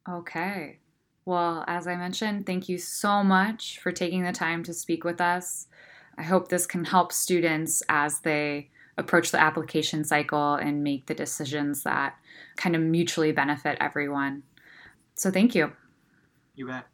Okay. 0.08 0.78
Well, 1.24 1.64
as 1.66 1.86
I 1.86 1.96
mentioned, 1.96 2.46
thank 2.46 2.68
you 2.68 2.78
so 2.78 3.22
much 3.22 3.78
for 3.80 3.92
taking 3.92 4.22
the 4.22 4.32
time 4.32 4.62
to 4.64 4.72
speak 4.72 5.04
with 5.04 5.20
us. 5.20 5.66
I 6.18 6.24
hope 6.24 6.48
this 6.48 6.66
can 6.66 6.84
help 6.84 7.12
students 7.12 7.82
as 7.88 8.20
they 8.20 8.70
approach 8.98 9.30
the 9.30 9.40
application 9.40 10.02
cycle 10.04 10.54
and 10.54 10.82
make 10.82 11.06
the 11.06 11.14
decisions 11.14 11.84
that 11.84 12.16
kind 12.56 12.74
of 12.74 12.82
mutually 12.82 13.30
benefit 13.30 13.78
everyone. 13.80 14.42
So, 15.14 15.30
thank 15.30 15.54
you. 15.54 15.72
You 16.56 16.66
bet. 16.66 16.86